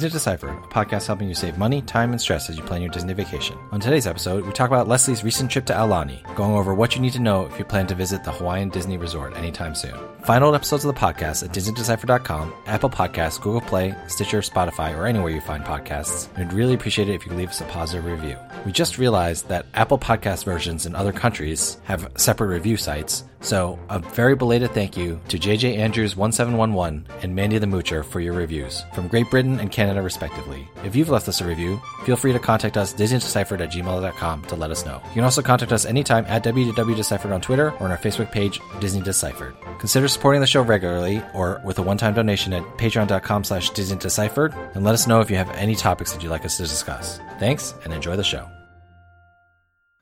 Disney 0.00 0.16
Decipher, 0.16 0.48
a 0.48 0.68
podcast 0.68 1.06
helping 1.06 1.28
you 1.28 1.34
save 1.34 1.58
money, 1.58 1.82
time, 1.82 2.12
and 2.12 2.18
stress 2.18 2.48
as 2.48 2.56
you 2.56 2.62
plan 2.62 2.80
your 2.80 2.90
Disney 2.90 3.12
vacation. 3.12 3.58
On 3.70 3.78
today's 3.78 4.06
episode, 4.06 4.46
we 4.46 4.52
talk 4.52 4.70
about 4.70 4.88
Leslie's 4.88 5.22
recent 5.22 5.50
trip 5.50 5.66
to 5.66 5.74
Aulani, 5.74 6.22
going 6.36 6.54
over 6.54 6.74
what 6.74 6.94
you 6.96 7.02
need 7.02 7.12
to 7.12 7.18
know 7.18 7.44
if 7.44 7.58
you 7.58 7.66
plan 7.66 7.86
to 7.88 7.94
visit 7.94 8.24
the 8.24 8.32
Hawaiian 8.32 8.70
Disney 8.70 8.96
Resort 8.96 9.36
anytime 9.36 9.74
soon. 9.74 9.94
Find 10.24 10.42
old 10.42 10.54
episodes 10.54 10.86
of 10.86 10.94
the 10.94 10.98
podcast 10.98 11.44
at 11.44 11.52
DisneyDecipher.com, 11.52 12.54
Apple 12.64 12.88
Podcasts, 12.88 13.38
Google 13.38 13.60
Play, 13.60 13.94
Stitcher, 14.08 14.40
Spotify, 14.40 14.96
or 14.96 15.06
anywhere 15.06 15.30
you 15.30 15.42
find 15.42 15.64
podcasts. 15.64 16.34
We'd 16.38 16.54
really 16.54 16.72
appreciate 16.72 17.10
it 17.10 17.14
if 17.14 17.26
you 17.26 17.32
leave 17.32 17.50
us 17.50 17.60
a 17.60 17.64
positive 17.64 18.06
review. 18.06 18.38
We 18.64 18.72
just 18.72 18.96
realized 18.96 19.48
that 19.48 19.66
Apple 19.74 19.98
Podcast 19.98 20.44
versions 20.44 20.86
in 20.86 20.94
other 20.94 21.12
countries 21.12 21.76
have 21.84 22.10
separate 22.16 22.48
review 22.48 22.78
sites, 22.78 23.24
so 23.40 23.78
a 23.88 23.98
very 23.98 24.34
belated 24.34 24.70
thank 24.72 24.96
you 24.96 25.20
to 25.28 25.38
JJ 25.38 25.76
Andrews 25.76 26.16
1711 26.16 27.06
and 27.22 27.34
Mandy 27.34 27.58
the 27.58 27.66
Moocher 27.66 28.04
for 28.04 28.20
your 28.20 28.34
reviews 28.34 28.84
from 28.94 29.08
Great 29.08 29.30
Britain 29.30 29.58
and 29.60 29.70
Canada 29.70 30.02
respectively. 30.02 30.68
If 30.84 30.94
you've 30.94 31.08
left 31.08 31.28
us 31.28 31.40
a 31.40 31.46
review, 31.46 31.80
feel 32.04 32.16
free 32.16 32.32
to 32.32 32.38
contact 32.38 32.76
us 32.76 32.94
DisneyDeciphered 32.94 33.60
at 33.60 33.72
gmail.com 33.72 34.42
to 34.42 34.56
let 34.56 34.70
us 34.70 34.84
know. 34.84 35.00
You 35.08 35.14
can 35.14 35.24
also 35.24 35.42
contact 35.42 35.72
us 35.72 35.84
anytime 35.84 36.24
at 36.26 36.44
www.deciphered 36.44 37.32
on 37.32 37.40
Twitter 37.40 37.70
or 37.72 37.84
on 37.84 37.90
our 37.90 37.98
Facebook 37.98 38.30
page, 38.32 38.60
Disney 38.80 39.02
Deciphered. 39.02 39.54
Consider 39.78 40.08
supporting 40.08 40.40
the 40.40 40.46
show 40.46 40.62
regularly 40.62 41.22
or 41.34 41.60
with 41.64 41.78
a 41.78 41.82
one-time 41.82 42.14
donation 42.14 42.52
at 42.52 42.62
patreon.com 42.78 43.44
slash 43.44 43.70
Disney 43.70 43.98
Deciphered 43.98 44.54
and 44.74 44.84
let 44.84 44.94
us 44.94 45.06
know 45.06 45.20
if 45.20 45.30
you 45.30 45.36
have 45.36 45.50
any 45.52 45.74
topics 45.74 46.12
that 46.12 46.22
you'd 46.22 46.30
like 46.30 46.44
us 46.44 46.56
to 46.56 46.64
discuss. 46.64 47.18
Thanks 47.38 47.74
and 47.84 47.92
enjoy 47.92 48.16
the 48.16 48.24
show. 48.24 48.48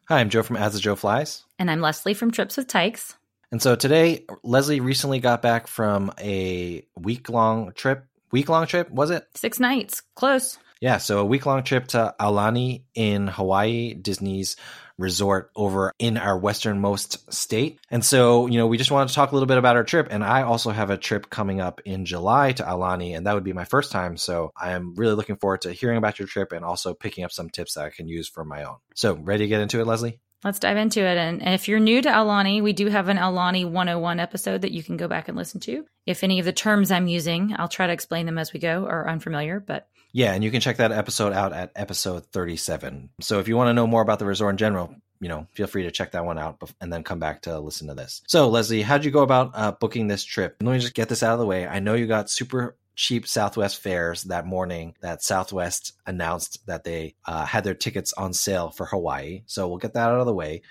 Hi, 0.09 0.21
I'm 0.21 0.31
Joe 0.31 0.43
from 0.43 0.57
As 0.57 0.73
the 0.73 0.81
Joe 0.81 0.97
Flies. 0.97 1.45
And 1.59 1.71
I'm 1.71 1.83
Leslie 1.83 2.15
from 2.15 2.31
Trips 2.31 2.57
with 2.57 2.67
Tykes. 2.67 3.18
And 3.51 3.63
so 3.63 3.77
today, 3.77 4.25
Leslie 4.43 4.81
recently 4.81 5.21
got 5.21 5.43
back 5.43 5.67
from 5.67 6.13
a 6.21 6.85
week 6.97 7.29
long 7.29 7.73
trip. 7.73 8.05
Week 8.31 8.49
long 8.49 8.67
trip, 8.67 8.91
was 8.91 9.11
it? 9.11 9.25
Six 9.35 9.59
nights. 9.59 10.03
Close. 10.15 10.59
Yeah. 10.81 10.99
So 10.99 11.19
a 11.21 11.25
week 11.25 11.47
long 11.47 11.63
trip 11.65 11.89
to 11.89 12.15
Aulani 12.21 12.85
in 12.95 13.27
Hawaii, 13.27 13.95
Disney's 13.95 14.57
resort 14.99 15.51
over 15.57 15.93
in 15.99 16.17
our 16.17 16.37
westernmost 16.37 17.33
state. 17.33 17.81
And 17.91 18.05
so, 18.05 18.47
you 18.47 18.59
know, 18.59 18.67
we 18.67 18.79
just 18.79 18.91
wanted 18.91 19.09
to 19.09 19.15
talk 19.15 19.31
a 19.31 19.35
little 19.35 19.47
bit 19.47 19.59
about 19.59 19.77
our 19.77 19.85
trip. 19.85 20.09
And 20.11 20.25
I 20.25 20.43
also 20.43 20.71
have 20.71 20.91
a 20.91 20.99
trip 20.99 21.31
coming 21.31 21.61
up 21.61 21.81
in 21.85 22.05
July 22.05 22.53
to 22.53 22.65
Aulani, 22.65 23.17
and 23.17 23.27
that 23.27 23.35
would 23.35 23.45
be 23.45 23.53
my 23.53 23.65
first 23.65 23.93
time. 23.93 24.17
So 24.17 24.53
I 24.57 24.73
am 24.73 24.95
really 24.97 25.15
looking 25.15 25.37
forward 25.37 25.63
to 25.63 25.73
hearing 25.73 25.99
about 25.99 26.19
your 26.19 26.29
trip 26.29 26.53
and 26.53 26.65
also 26.65 26.95
picking 26.95 27.25
up 27.25 27.33
some 27.33 27.49
tips 27.49 27.75
that 27.75 27.85
I 27.85 27.91
can 27.91 28.09
use 28.09 28.29
for 28.29 28.45
my 28.45 28.65
own. 28.65 28.77
So, 28.95 29.15
ready 29.15 29.45
to 29.45 29.49
get 29.49 29.61
into 29.61 29.81
it, 29.81 29.87
Leslie? 29.87 30.21
Let's 30.45 30.61
dive 30.61 30.77
into 30.77 31.01
it. 31.01 31.19
And, 31.19 31.43
if 31.43 31.67
you're 31.67 31.81
new 31.81 32.01
to 32.01 32.09
Aulani, 32.09 32.63
we 32.63 32.73
do 32.73 32.87
have 32.87 33.09
an 33.09 33.17
Aulani 33.17 33.69
101 33.69 34.21
episode 34.21 34.63
that 34.63 34.71
you 34.71 34.83
can 34.83 34.97
go 34.97 35.09
back 35.09 35.29
and 35.29 35.37
listen 35.37 35.61
to. 35.63 35.85
If 36.07 36.23
any 36.23 36.39
of 36.39 36.45
the 36.45 36.53
terms 36.53 36.93
I'm 36.93 37.09
using, 37.09 37.55
I'll 37.59 37.69
try 37.69 37.87
to 37.87 37.93
explain 37.93 38.27
them 38.27 38.39
as 38.39 38.53
we 38.53 38.61
go, 38.61 38.87
are 38.87 39.09
unfamiliar, 39.09 39.59
but. 39.59 39.89
Yeah, 40.13 40.33
and 40.33 40.45
you 40.45 40.51
can 40.51 40.61
check 40.61 40.77
that 40.77 40.93
episode 40.93 41.33
out 41.33 41.53
at 41.53 41.73
episode 41.75 42.27
37. 42.27 43.11
So 43.21 43.41
if 43.41 43.49
you 43.49 43.57
want 43.57 43.69
to 43.69 43.75
know 43.75 43.87
more 43.87 44.03
about 44.03 44.21
the 44.21 44.27
resort 44.27 44.55
in 44.55 44.59
general, 44.59 44.95
you 45.21 45.29
know, 45.29 45.47
feel 45.53 45.67
free 45.67 45.83
to 45.83 45.91
check 45.91 46.13
that 46.13 46.25
one 46.25 46.39
out 46.39 46.63
and 46.81 46.93
then 46.93 47.03
come 47.03 47.19
back 47.19 47.43
to 47.43 47.59
listen 47.59 47.89
to 47.89 47.95
this. 47.95 48.23
So, 48.29 48.49
Leslie, 48.49 48.83
how'd 48.83 49.05
you 49.05 49.11
go 49.11 49.23
about 49.23 49.51
uh, 49.55 49.73
booking 49.73 50.07
this 50.07 50.25
trip? 50.25 50.57
Let 50.61 50.73
me 50.73 50.79
just 50.79 50.95
get 50.95 51.09
this 51.09 51.23
out 51.23 51.33
of 51.33 51.41
the 51.41 51.47
way. 51.47 51.67
I 51.67 51.81
know 51.81 51.95
you 51.95 52.07
got 52.07 52.31
super 52.31 52.77
cheap 52.99 53.29
Southwest 53.29 53.81
fares 53.81 54.25
that 54.25 54.45
morning 54.45 54.93
that 55.03 55.23
Southwest 55.23 55.93
announced 56.05 56.67
that 56.67 56.83
they 56.83 57.15
uh, 57.25 57.47
had 57.47 57.63
their 57.63 57.75
tickets 57.75 58.13
on 58.13 58.33
sale 58.33 58.71
for 58.71 58.87
Hawaii. 58.87 59.43
So 59.47 59.69
we'll 59.69 59.79
get 59.79 59.95
that 59.95 60.11
out 60.11 60.19
of 60.19 60.27
the 60.27 60.35
way. 60.35 60.63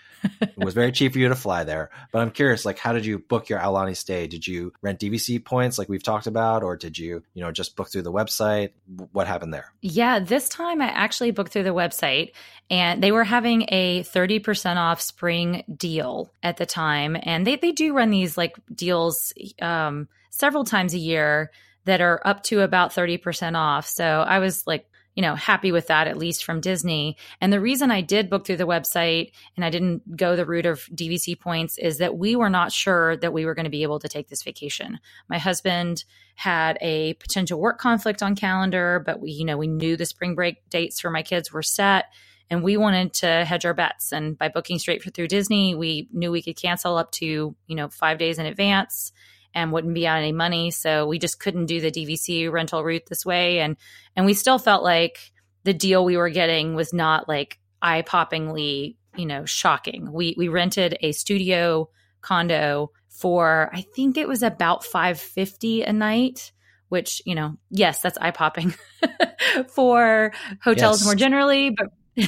it 0.41 0.57
was 0.57 0.73
very 0.73 0.91
cheap 0.91 1.13
for 1.13 1.19
you 1.19 1.29
to 1.29 1.35
fly 1.35 1.63
there. 1.63 1.89
But 2.11 2.19
I'm 2.19 2.31
curious, 2.31 2.65
like, 2.65 2.79
how 2.79 2.91
did 2.91 3.05
you 3.05 3.17
book 3.17 3.47
your 3.47 3.59
Aulani 3.59 3.95
stay? 3.95 4.27
Did 4.27 4.45
you 4.45 4.73
rent 4.81 4.99
DVC 4.99 5.43
points 5.43 5.77
like 5.77 5.87
we've 5.87 6.03
talked 6.03 6.27
about, 6.27 6.63
or 6.63 6.75
did 6.75 6.97
you, 6.97 7.23
you 7.33 7.41
know, 7.41 7.51
just 7.53 7.77
book 7.77 7.89
through 7.89 8.01
the 8.01 8.11
website? 8.11 8.71
What 9.13 9.25
happened 9.25 9.53
there? 9.53 9.71
Yeah, 9.81 10.19
this 10.19 10.49
time 10.49 10.81
I 10.81 10.87
actually 10.87 11.31
booked 11.31 11.53
through 11.53 11.63
the 11.63 11.69
website 11.69 12.33
and 12.69 13.01
they 13.01 13.13
were 13.13 13.23
having 13.23 13.67
a 13.69 14.03
30% 14.03 14.75
off 14.75 14.99
spring 14.99 15.63
deal 15.73 16.33
at 16.43 16.57
the 16.57 16.65
time. 16.65 17.15
And 17.23 17.47
they, 17.47 17.55
they 17.55 17.71
do 17.71 17.93
run 17.93 18.09
these 18.09 18.37
like 18.37 18.57
deals 18.75 19.31
um, 19.61 20.09
several 20.29 20.65
times 20.65 20.93
a 20.93 20.99
year 20.99 21.51
that 21.87 22.01
are 22.01 22.21
up 22.25 22.43
to 22.43 22.61
about 22.61 22.93
30% 22.93 23.55
off. 23.55 23.87
So 23.87 24.05
I 24.05 24.39
was 24.39 24.67
like, 24.67 24.89
you 25.15 25.23
know, 25.23 25.33
happy 25.33 25.71
with 25.71 25.87
that, 25.87 26.05
at 26.07 26.17
least 26.17 26.43
from 26.43 26.61
Disney. 26.61 27.17
And 27.41 27.51
the 27.51 27.61
reason 27.61 27.89
I 27.89 28.01
did 28.01 28.29
book 28.29 28.45
through 28.45 28.57
the 28.57 28.67
website 28.67 29.31
and 29.55 29.65
I 29.65 29.71
didn't 29.71 30.15
go 30.15 30.35
the 30.35 30.45
route 30.45 30.67
of 30.67 30.81
DVC 30.93 31.39
points 31.39 31.79
is 31.79 31.97
that 31.97 32.17
we 32.17 32.35
were 32.35 32.51
not 32.51 32.71
sure 32.71 33.17
that 33.17 33.33
we 33.33 33.45
were 33.45 33.55
going 33.55 33.63
to 33.63 33.71
be 33.71 33.81
able 33.81 33.99
to 33.99 34.07
take 34.07 34.27
this 34.27 34.43
vacation. 34.43 34.99
My 35.27 35.39
husband 35.39 36.03
had 36.35 36.77
a 36.81 37.15
potential 37.15 37.59
work 37.59 37.79
conflict 37.79 38.21
on 38.21 38.35
calendar, 38.35 39.01
but 39.03 39.19
we, 39.19 39.31
you 39.31 39.45
know, 39.45 39.57
we 39.57 39.67
knew 39.67 39.97
the 39.97 40.05
spring 40.05 40.35
break 40.35 40.69
dates 40.69 40.99
for 40.99 41.09
my 41.09 41.23
kids 41.23 41.51
were 41.51 41.63
set 41.63 42.05
and 42.49 42.63
we 42.63 42.77
wanted 42.77 43.13
to 43.15 43.43
hedge 43.45 43.65
our 43.65 43.73
bets. 43.73 44.11
And 44.11 44.37
by 44.37 44.49
booking 44.49 44.77
straight 44.77 45.01
through 45.15 45.27
Disney, 45.29 45.73
we 45.73 46.09
knew 46.11 46.31
we 46.31 46.43
could 46.43 46.57
cancel 46.57 46.95
up 46.95 47.11
to, 47.13 47.55
you 47.65 47.75
know, 47.75 47.89
five 47.89 48.19
days 48.19 48.37
in 48.37 48.45
advance 48.45 49.13
and 49.53 49.71
wouldn't 49.71 49.93
be 49.93 50.07
on 50.07 50.19
any 50.19 50.31
money. 50.31 50.71
So 50.71 51.07
we 51.07 51.19
just 51.19 51.39
couldn't 51.39 51.65
do 51.65 51.81
the 51.81 51.91
DVC 51.91 52.51
rental 52.51 52.83
route 52.83 53.05
this 53.07 53.25
way. 53.25 53.59
And 53.59 53.77
and 54.15 54.25
we 54.25 54.33
still 54.33 54.59
felt 54.59 54.83
like 54.83 55.31
the 55.63 55.73
deal 55.73 56.05
we 56.05 56.17
were 56.17 56.29
getting 56.29 56.75
was 56.75 56.93
not 56.93 57.27
like 57.27 57.59
eye 57.81 58.01
poppingly, 58.01 58.95
you 59.15 59.25
know, 59.25 59.45
shocking. 59.45 60.11
We 60.11 60.35
we 60.37 60.47
rented 60.47 60.97
a 61.01 61.11
studio 61.11 61.89
condo 62.21 62.91
for 63.09 63.69
I 63.73 63.81
think 63.81 64.17
it 64.17 64.27
was 64.27 64.43
about 64.43 64.83
550 64.83 65.83
a 65.83 65.93
night 65.93 66.51
which 66.89 67.21
you 67.25 67.35
know 67.35 67.57
yes 67.69 68.01
that's 68.01 68.17
eye 68.17 68.31
popping 68.31 68.73
for 69.69 70.31
hotels 70.63 71.01
yes. 71.01 71.05
more 71.05 71.15
generally 71.15 71.71
but 71.71 71.87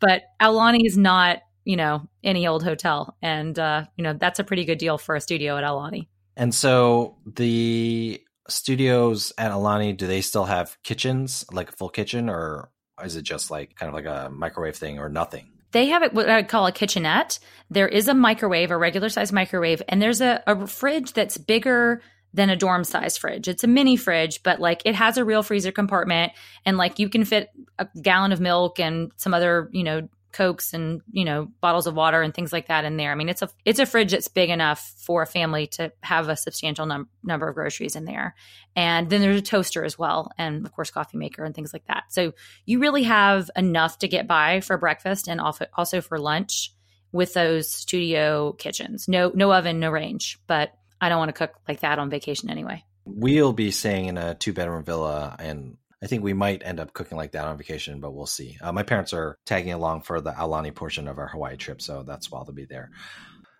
but 0.00 0.22
Aulani 0.40 0.84
is 0.84 0.96
not 0.96 1.38
you 1.64 1.76
know 1.76 2.08
any 2.24 2.46
old 2.46 2.62
hotel 2.62 3.16
and 3.22 3.58
uh 3.58 3.84
you 3.96 4.04
know 4.04 4.14
that's 4.14 4.38
a 4.38 4.44
pretty 4.44 4.64
good 4.64 4.78
deal 4.78 4.98
for 4.98 5.14
a 5.14 5.20
studio 5.20 5.56
at 5.56 5.64
Aulani 5.64 6.08
and 6.40 6.54
so 6.54 7.16
the 7.26 8.18
studios 8.48 9.30
at 9.36 9.52
Aulani, 9.52 9.94
do 9.94 10.06
they 10.06 10.22
still 10.22 10.46
have 10.46 10.78
kitchens, 10.82 11.44
like 11.52 11.68
a 11.68 11.72
full 11.72 11.90
kitchen, 11.90 12.30
or 12.30 12.70
is 13.04 13.14
it 13.14 13.22
just 13.22 13.50
like 13.50 13.76
kind 13.76 13.88
of 13.88 13.94
like 13.94 14.06
a 14.06 14.30
microwave 14.30 14.74
thing 14.74 14.98
or 14.98 15.10
nothing? 15.10 15.50
They 15.72 15.88
have 15.88 16.14
what 16.14 16.30
I 16.30 16.36
would 16.36 16.48
call 16.48 16.66
a 16.66 16.72
kitchenette. 16.72 17.40
There 17.68 17.86
is 17.86 18.08
a 18.08 18.14
microwave, 18.14 18.70
a 18.70 18.78
regular 18.78 19.10
size 19.10 19.32
microwave, 19.32 19.82
and 19.86 20.00
there's 20.00 20.22
a, 20.22 20.42
a 20.46 20.66
fridge 20.66 21.12
that's 21.12 21.36
bigger 21.36 22.00
than 22.32 22.48
a 22.48 22.56
dorm 22.56 22.84
size 22.84 23.18
fridge. 23.18 23.46
It's 23.46 23.62
a 23.62 23.68
mini 23.68 23.96
fridge, 23.96 24.42
but 24.42 24.60
like 24.60 24.80
it 24.86 24.94
has 24.94 25.18
a 25.18 25.24
real 25.26 25.42
freezer 25.42 25.72
compartment 25.72 26.32
and 26.64 26.78
like 26.78 26.98
you 26.98 27.10
can 27.10 27.26
fit 27.26 27.50
a 27.78 27.86
gallon 28.00 28.32
of 28.32 28.40
milk 28.40 28.80
and 28.80 29.12
some 29.16 29.34
other, 29.34 29.68
you 29.72 29.84
know, 29.84 30.08
cokes 30.32 30.72
and 30.72 31.00
you 31.10 31.24
know 31.24 31.48
bottles 31.60 31.86
of 31.86 31.94
water 31.94 32.22
and 32.22 32.34
things 32.34 32.52
like 32.52 32.68
that 32.68 32.84
in 32.84 32.96
there. 32.96 33.12
I 33.12 33.14
mean, 33.14 33.28
it's 33.28 33.42
a 33.42 33.50
it's 33.64 33.78
a 33.78 33.86
fridge 33.86 34.12
that's 34.12 34.28
big 34.28 34.50
enough 34.50 34.94
for 34.98 35.22
a 35.22 35.26
family 35.26 35.66
to 35.68 35.92
have 36.02 36.28
a 36.28 36.36
substantial 36.36 36.86
num- 36.86 37.08
number 37.22 37.48
of 37.48 37.54
groceries 37.54 37.96
in 37.96 38.04
there. 38.04 38.34
And 38.76 39.10
then 39.10 39.20
there's 39.20 39.38
a 39.38 39.42
toaster 39.42 39.84
as 39.84 39.98
well, 39.98 40.30
and 40.38 40.64
of 40.64 40.72
course 40.72 40.90
coffee 40.90 41.18
maker 41.18 41.44
and 41.44 41.54
things 41.54 41.72
like 41.72 41.86
that. 41.86 42.04
So 42.10 42.32
you 42.66 42.78
really 42.78 43.04
have 43.04 43.50
enough 43.56 43.98
to 43.98 44.08
get 44.08 44.26
by 44.26 44.60
for 44.60 44.78
breakfast 44.78 45.28
and 45.28 45.40
also 45.40 46.00
for 46.00 46.18
lunch 46.18 46.72
with 47.12 47.34
those 47.34 47.72
studio 47.72 48.52
kitchens. 48.52 49.08
No 49.08 49.32
no 49.34 49.52
oven, 49.52 49.80
no 49.80 49.90
range, 49.90 50.38
but 50.46 50.72
I 51.00 51.08
don't 51.08 51.18
want 51.18 51.30
to 51.30 51.32
cook 51.38 51.54
like 51.68 51.80
that 51.80 51.98
on 51.98 52.10
vacation 52.10 52.50
anyway. 52.50 52.84
We'll 53.04 53.52
be 53.52 53.70
staying 53.70 54.06
in 54.06 54.18
a 54.18 54.34
two 54.34 54.52
bedroom 54.52 54.84
villa 54.84 55.34
and 55.38 55.76
I 56.02 56.06
think 56.06 56.22
we 56.22 56.32
might 56.32 56.62
end 56.64 56.80
up 56.80 56.92
cooking 56.92 57.18
like 57.18 57.32
that 57.32 57.44
on 57.44 57.58
vacation, 57.58 58.00
but 58.00 58.12
we'll 58.14 58.26
see. 58.26 58.56
Uh, 58.60 58.72
my 58.72 58.82
parents 58.82 59.12
are 59.12 59.38
tagging 59.44 59.72
along 59.72 60.02
for 60.02 60.20
the 60.20 60.32
Aulani 60.32 60.74
portion 60.74 61.08
of 61.08 61.18
our 61.18 61.28
Hawaii 61.28 61.56
trip, 61.56 61.82
so 61.82 62.02
that's 62.02 62.30
why 62.30 62.42
they'll 62.44 62.54
be 62.54 62.64
there. 62.64 62.90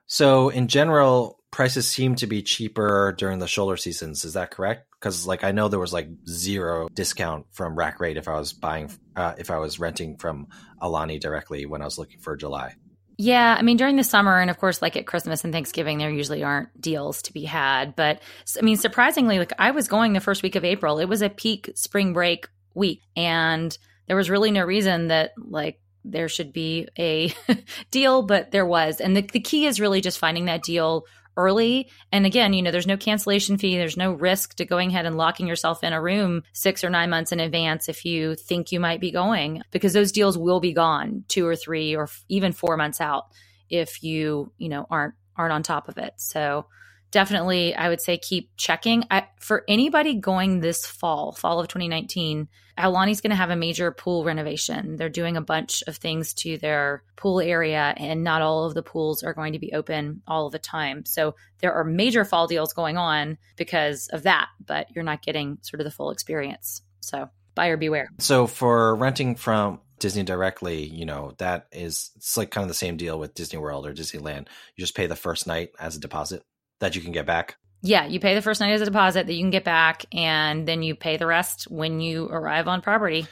So, 0.07 0.49
in 0.49 0.67
general, 0.67 1.39
prices 1.53 1.89
seem 1.89 2.17
to 2.17 2.27
be 2.27 2.43
cheaper 2.43 3.15
during 3.17 3.39
the 3.39 3.47
shoulder 3.47 3.77
seasons. 3.77 4.25
Is 4.25 4.33
that 4.33 4.51
correct? 4.51 4.87
Because, 4.99 5.27
like, 5.27 5.45
I 5.45 5.53
know 5.53 5.69
there 5.69 5.79
was 5.79 5.93
like 5.93 6.09
zero 6.27 6.89
discount 6.93 7.47
from 7.53 7.79
rack 7.79 8.01
rate 8.01 8.17
if 8.17 8.27
I 8.27 8.37
was 8.37 8.53
buying, 8.53 8.91
uh, 9.15 9.35
if 9.39 9.51
I 9.51 9.59
was 9.59 9.79
renting 9.79 10.17
from 10.17 10.49
Aulani 10.83 11.21
directly 11.21 11.65
when 11.67 11.81
I 11.81 11.85
was 11.85 11.97
looking 11.97 12.19
for 12.19 12.37
July. 12.37 12.75
Yeah, 13.23 13.55
I 13.59 13.61
mean 13.61 13.77
during 13.77 13.97
the 13.97 14.03
summer 14.03 14.41
and 14.41 14.49
of 14.49 14.57
course 14.57 14.81
like 14.81 14.97
at 14.97 15.07
Christmas 15.07 15.45
and 15.45 15.53
Thanksgiving 15.53 15.99
there 15.99 16.09
usually 16.09 16.43
aren't 16.43 16.81
deals 16.81 17.21
to 17.23 17.35
be 17.35 17.45
had, 17.45 17.95
but 17.95 18.23
I 18.59 18.63
mean 18.63 18.79
surprisingly 18.79 19.39
like 19.39 19.53
I 19.59 19.73
was 19.73 19.89
going 19.89 20.15
the 20.15 20.21
first 20.21 20.43
week 20.43 20.57
of 20.57 20.65
April. 20.65 20.99
It 20.99 21.05
was 21.05 21.21
a 21.21 21.29
peak 21.29 21.71
spring 21.75 22.15
break 22.15 22.49
week 22.73 23.03
and 23.15 23.77
there 24.07 24.17
was 24.17 24.31
really 24.31 24.51
no 24.51 24.65
reason 24.65 25.09
that 25.09 25.33
like 25.37 25.83
there 26.03 26.31
should 26.31 26.51
be 26.51 26.89
a 26.99 27.35
deal, 27.91 28.23
but 28.23 28.53
there 28.53 28.65
was. 28.65 29.03
And 29.03 29.15
the, 29.15 29.21
the 29.21 29.41
key 29.41 29.67
is 29.67 29.81
really 29.81 30.01
just 30.01 30.19
finding 30.19 30.47
that 30.47 30.63
deal 30.63 31.05
early. 31.37 31.89
And 32.13 32.27
again, 32.27 32.53
you 32.53 32.63
know, 32.63 32.71
there's 32.71 32.87
no 32.87 32.97
cancellation 32.97 33.59
fee. 33.59 33.77
There's 33.77 33.97
no 33.97 34.13
risk 34.13 34.57
to 34.57 34.65
going 34.65 34.91
ahead 34.91 35.07
and 35.07 35.17
locking 35.17 35.47
yourself 35.47 35.83
in 35.85 35.93
a 35.93 36.03
room 36.03 36.43
six 36.53 36.85
or 36.85 36.91
nine 36.91 37.11
months 37.11 37.33
in 37.33 37.41
advance 37.41 37.89
if 37.89 38.05
you 38.05 38.35
think 38.35 38.73
you 38.73 38.81
might 38.81 39.01
be 39.01 39.11
going, 39.11 39.63
because 39.71 39.93
those 39.93 40.13
deals 40.13 40.37
will 40.37 40.61
be 40.61 40.73
gone 40.73 41.25
two 41.29 41.47
or 41.47 41.57
three 41.57 41.97
or 41.97 42.09
even 42.29 42.53
four 42.53 42.77
months 42.77 43.01
out 43.01 43.27
if 43.69 44.03
you, 44.03 44.53
you 44.59 44.69
know, 44.69 44.87
aren't 44.91 45.15
aren't 45.37 45.53
on 45.53 45.63
top 45.63 45.89
of 45.89 45.97
it. 45.97 46.13
So 46.17 46.67
definitely, 47.11 47.75
I 47.75 47.89
would 47.89 48.01
say 48.01 48.19
keep 48.19 48.51
checking. 48.57 49.05
I, 49.11 49.27
for 49.39 49.65
anybody 49.69 50.15
going 50.15 50.61
this 50.61 50.87
fall, 50.87 51.33
fall 51.33 51.61
of 51.61 51.69
2019, 51.69 52.49
Aulani's 52.79 53.21
going 53.21 53.31
to 53.31 53.37
have 53.37 53.51
a 53.51 53.57
major 53.57 53.91
pool 53.93 54.25
renovation. 54.25 54.97
They're 54.97 55.09
doing 55.09 55.37
a 55.37 55.43
bunch 55.43 55.83
of 55.87 55.97
things 55.97 56.33
to 56.35 56.57
their 56.59 57.03
pool 57.17 57.41
area, 57.41 57.95
and 57.97 58.25
not 58.25 58.43
all 58.43 58.65
of 58.65 58.75
the 58.75 58.83
pools 58.83 59.23
are 59.23 59.35
going 59.35 59.53
to 59.53 59.59
be 59.59 59.73
open 59.73 60.23
all 60.27 60.51
the 60.51 60.59
time. 60.59 61.05
So 61.05 61.35
there 61.59 61.75
are 61.75 61.85
major 61.85 62.25
fall 62.25 62.47
deals 62.47 62.73
going 62.73 62.97
on 62.97 63.39
because 63.57 64.09
of 64.13 64.23
that, 64.23 64.49
but 64.65 64.89
you're 64.95 65.05
not 65.05 65.23
getting 65.23 65.59
sort 65.63 65.81
of 65.81 65.85
the 65.85 65.91
full 65.91 66.11
experience. 66.11 66.83
So 67.01 67.29
buyer 67.55 67.77
beware. 67.77 68.11
So 68.19 68.47
for 68.47 68.95
renting 68.97 69.37
from 69.37 69.81
Disney 69.99 70.23
directly, 70.23 70.85
you 70.85 71.05
know, 71.05 71.35
that 71.39 71.67
is 71.73 72.11
it's 72.17 72.37
like 72.37 72.51
kind 72.51 72.63
of 72.63 72.69
the 72.69 72.75
same 72.75 72.97
deal 72.97 73.19
with 73.19 73.35
Disney 73.35 73.59
World 73.59 73.87
or 73.87 73.93
Disneyland. 73.93 74.47
You 74.75 74.83
just 74.83 74.97
pay 74.97 75.07
the 75.07 75.17
first 75.17 75.47
night 75.47 75.71
as 75.79 75.97
a 75.97 76.01
deposit 76.01 76.43
that 76.81 76.97
you 76.97 77.01
can 77.01 77.13
get 77.13 77.27
back. 77.27 77.57
Yeah, 77.83 78.07
you 78.07 78.21
pay 78.21 78.35
the 78.35 78.43
first 78.43 78.61
night 78.61 78.73
as 78.73 78.83
a 78.83 78.87
deposit 78.87 79.27
that 79.27 79.33
you 79.33 79.43
can 79.43 79.51
get 79.51 79.65
back, 79.65 80.05
and 80.13 80.69
then 80.69 80.83
you 80.83 80.95
pay 80.95 81.17
the 81.17 81.27
rest 81.27 81.65
when 81.71 82.01
you 82.01 82.27
arrive 82.27 82.69
on 82.69 82.83
property. 82.83 83.27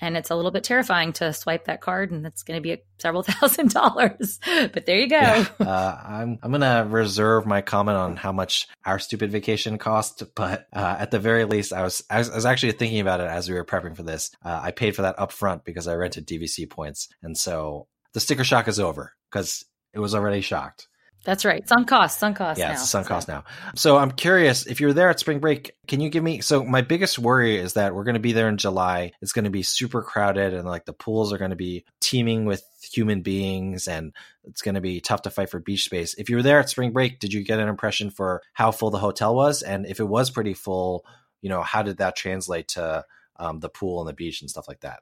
And 0.00 0.16
it's 0.16 0.30
a 0.30 0.36
little 0.36 0.52
bit 0.52 0.62
terrifying 0.62 1.12
to 1.14 1.32
swipe 1.32 1.64
that 1.64 1.80
card, 1.80 2.12
and 2.12 2.24
it's 2.24 2.44
going 2.44 2.56
to 2.56 2.60
be 2.60 2.70
a, 2.70 2.78
several 2.98 3.22
thousand 3.24 3.72
dollars. 3.72 4.38
But 4.72 4.86
there 4.86 5.00
you 5.00 5.08
go. 5.08 5.16
Yeah, 5.16 5.48
uh, 5.58 6.00
I'm 6.06 6.38
I'm 6.40 6.52
going 6.52 6.60
to 6.60 6.86
reserve 6.88 7.46
my 7.46 7.62
comment 7.62 7.96
on 7.96 8.14
how 8.14 8.30
much 8.30 8.68
our 8.84 9.00
stupid 9.00 9.32
vacation 9.32 9.76
cost. 9.76 10.22
But 10.36 10.68
uh, 10.72 10.96
at 11.00 11.10
the 11.10 11.18
very 11.18 11.44
least, 11.46 11.72
I 11.72 11.82
was, 11.82 12.04
I 12.08 12.18
was, 12.18 12.30
I 12.30 12.36
was 12.36 12.46
actually 12.46 12.72
thinking 12.72 13.00
about 13.00 13.18
it 13.18 13.26
as 13.26 13.48
we 13.48 13.56
were 13.56 13.64
prepping 13.64 13.96
for 13.96 14.04
this. 14.04 14.30
Uh, 14.44 14.60
I 14.62 14.70
paid 14.70 14.94
for 14.94 15.02
that 15.02 15.16
upfront 15.16 15.64
because 15.64 15.88
I 15.88 15.96
rented 15.96 16.28
DVC 16.28 16.70
points, 16.70 17.08
and 17.20 17.36
so 17.36 17.88
the 18.12 18.20
sticker 18.20 18.44
shock 18.44 18.68
is 18.68 18.78
over 18.78 19.14
because 19.30 19.64
it 19.92 19.98
was 19.98 20.14
already 20.14 20.42
shocked. 20.42 20.87
That's 21.24 21.44
right. 21.44 21.68
Sunk 21.68 21.88
cost, 21.88 22.18
sunk 22.18 22.36
cost. 22.36 22.58
Yeah, 22.58 22.68
now, 22.68 22.72
it's 22.74 22.88
sunk 22.88 23.06
cost 23.06 23.28
now. 23.28 23.44
So 23.74 23.98
I'm 23.98 24.10
curious 24.10 24.66
if 24.66 24.80
you're 24.80 24.92
there 24.92 25.10
at 25.10 25.20
spring 25.20 25.40
break, 25.40 25.72
can 25.86 26.00
you 26.00 26.10
give 26.10 26.22
me? 26.22 26.40
So 26.40 26.64
my 26.64 26.80
biggest 26.80 27.18
worry 27.18 27.56
is 27.56 27.74
that 27.74 27.94
we're 27.94 28.04
going 28.04 28.14
to 28.14 28.20
be 28.20 28.32
there 28.32 28.48
in 28.48 28.56
July. 28.56 29.12
It's 29.20 29.32
going 29.32 29.44
to 29.44 29.50
be 29.50 29.62
super 29.62 30.02
crowded, 30.02 30.54
and 30.54 30.66
like 30.66 30.84
the 30.84 30.92
pools 30.92 31.32
are 31.32 31.38
going 31.38 31.50
to 31.50 31.56
be 31.56 31.84
teeming 32.00 32.44
with 32.44 32.62
human 32.80 33.22
beings, 33.22 33.88
and 33.88 34.14
it's 34.44 34.62
going 34.62 34.76
to 34.76 34.80
be 34.80 35.00
tough 35.00 35.22
to 35.22 35.30
fight 35.30 35.50
for 35.50 35.58
beach 35.58 35.84
space. 35.84 36.14
If 36.14 36.30
you 36.30 36.36
were 36.36 36.42
there 36.42 36.60
at 36.60 36.70
spring 36.70 36.92
break, 36.92 37.18
did 37.18 37.32
you 37.32 37.44
get 37.44 37.60
an 37.60 37.68
impression 37.68 38.10
for 38.10 38.42
how 38.54 38.70
full 38.70 38.90
the 38.90 38.98
hotel 38.98 39.34
was, 39.34 39.62
and 39.62 39.86
if 39.86 40.00
it 40.00 40.08
was 40.08 40.30
pretty 40.30 40.54
full, 40.54 41.04
you 41.42 41.48
know, 41.48 41.62
how 41.62 41.82
did 41.82 41.98
that 41.98 42.16
translate 42.16 42.68
to 42.68 43.04
um, 43.38 43.60
the 43.60 43.68
pool 43.68 44.00
and 44.00 44.08
the 44.08 44.14
beach 44.14 44.40
and 44.40 44.50
stuff 44.50 44.68
like 44.68 44.80
that? 44.80 45.00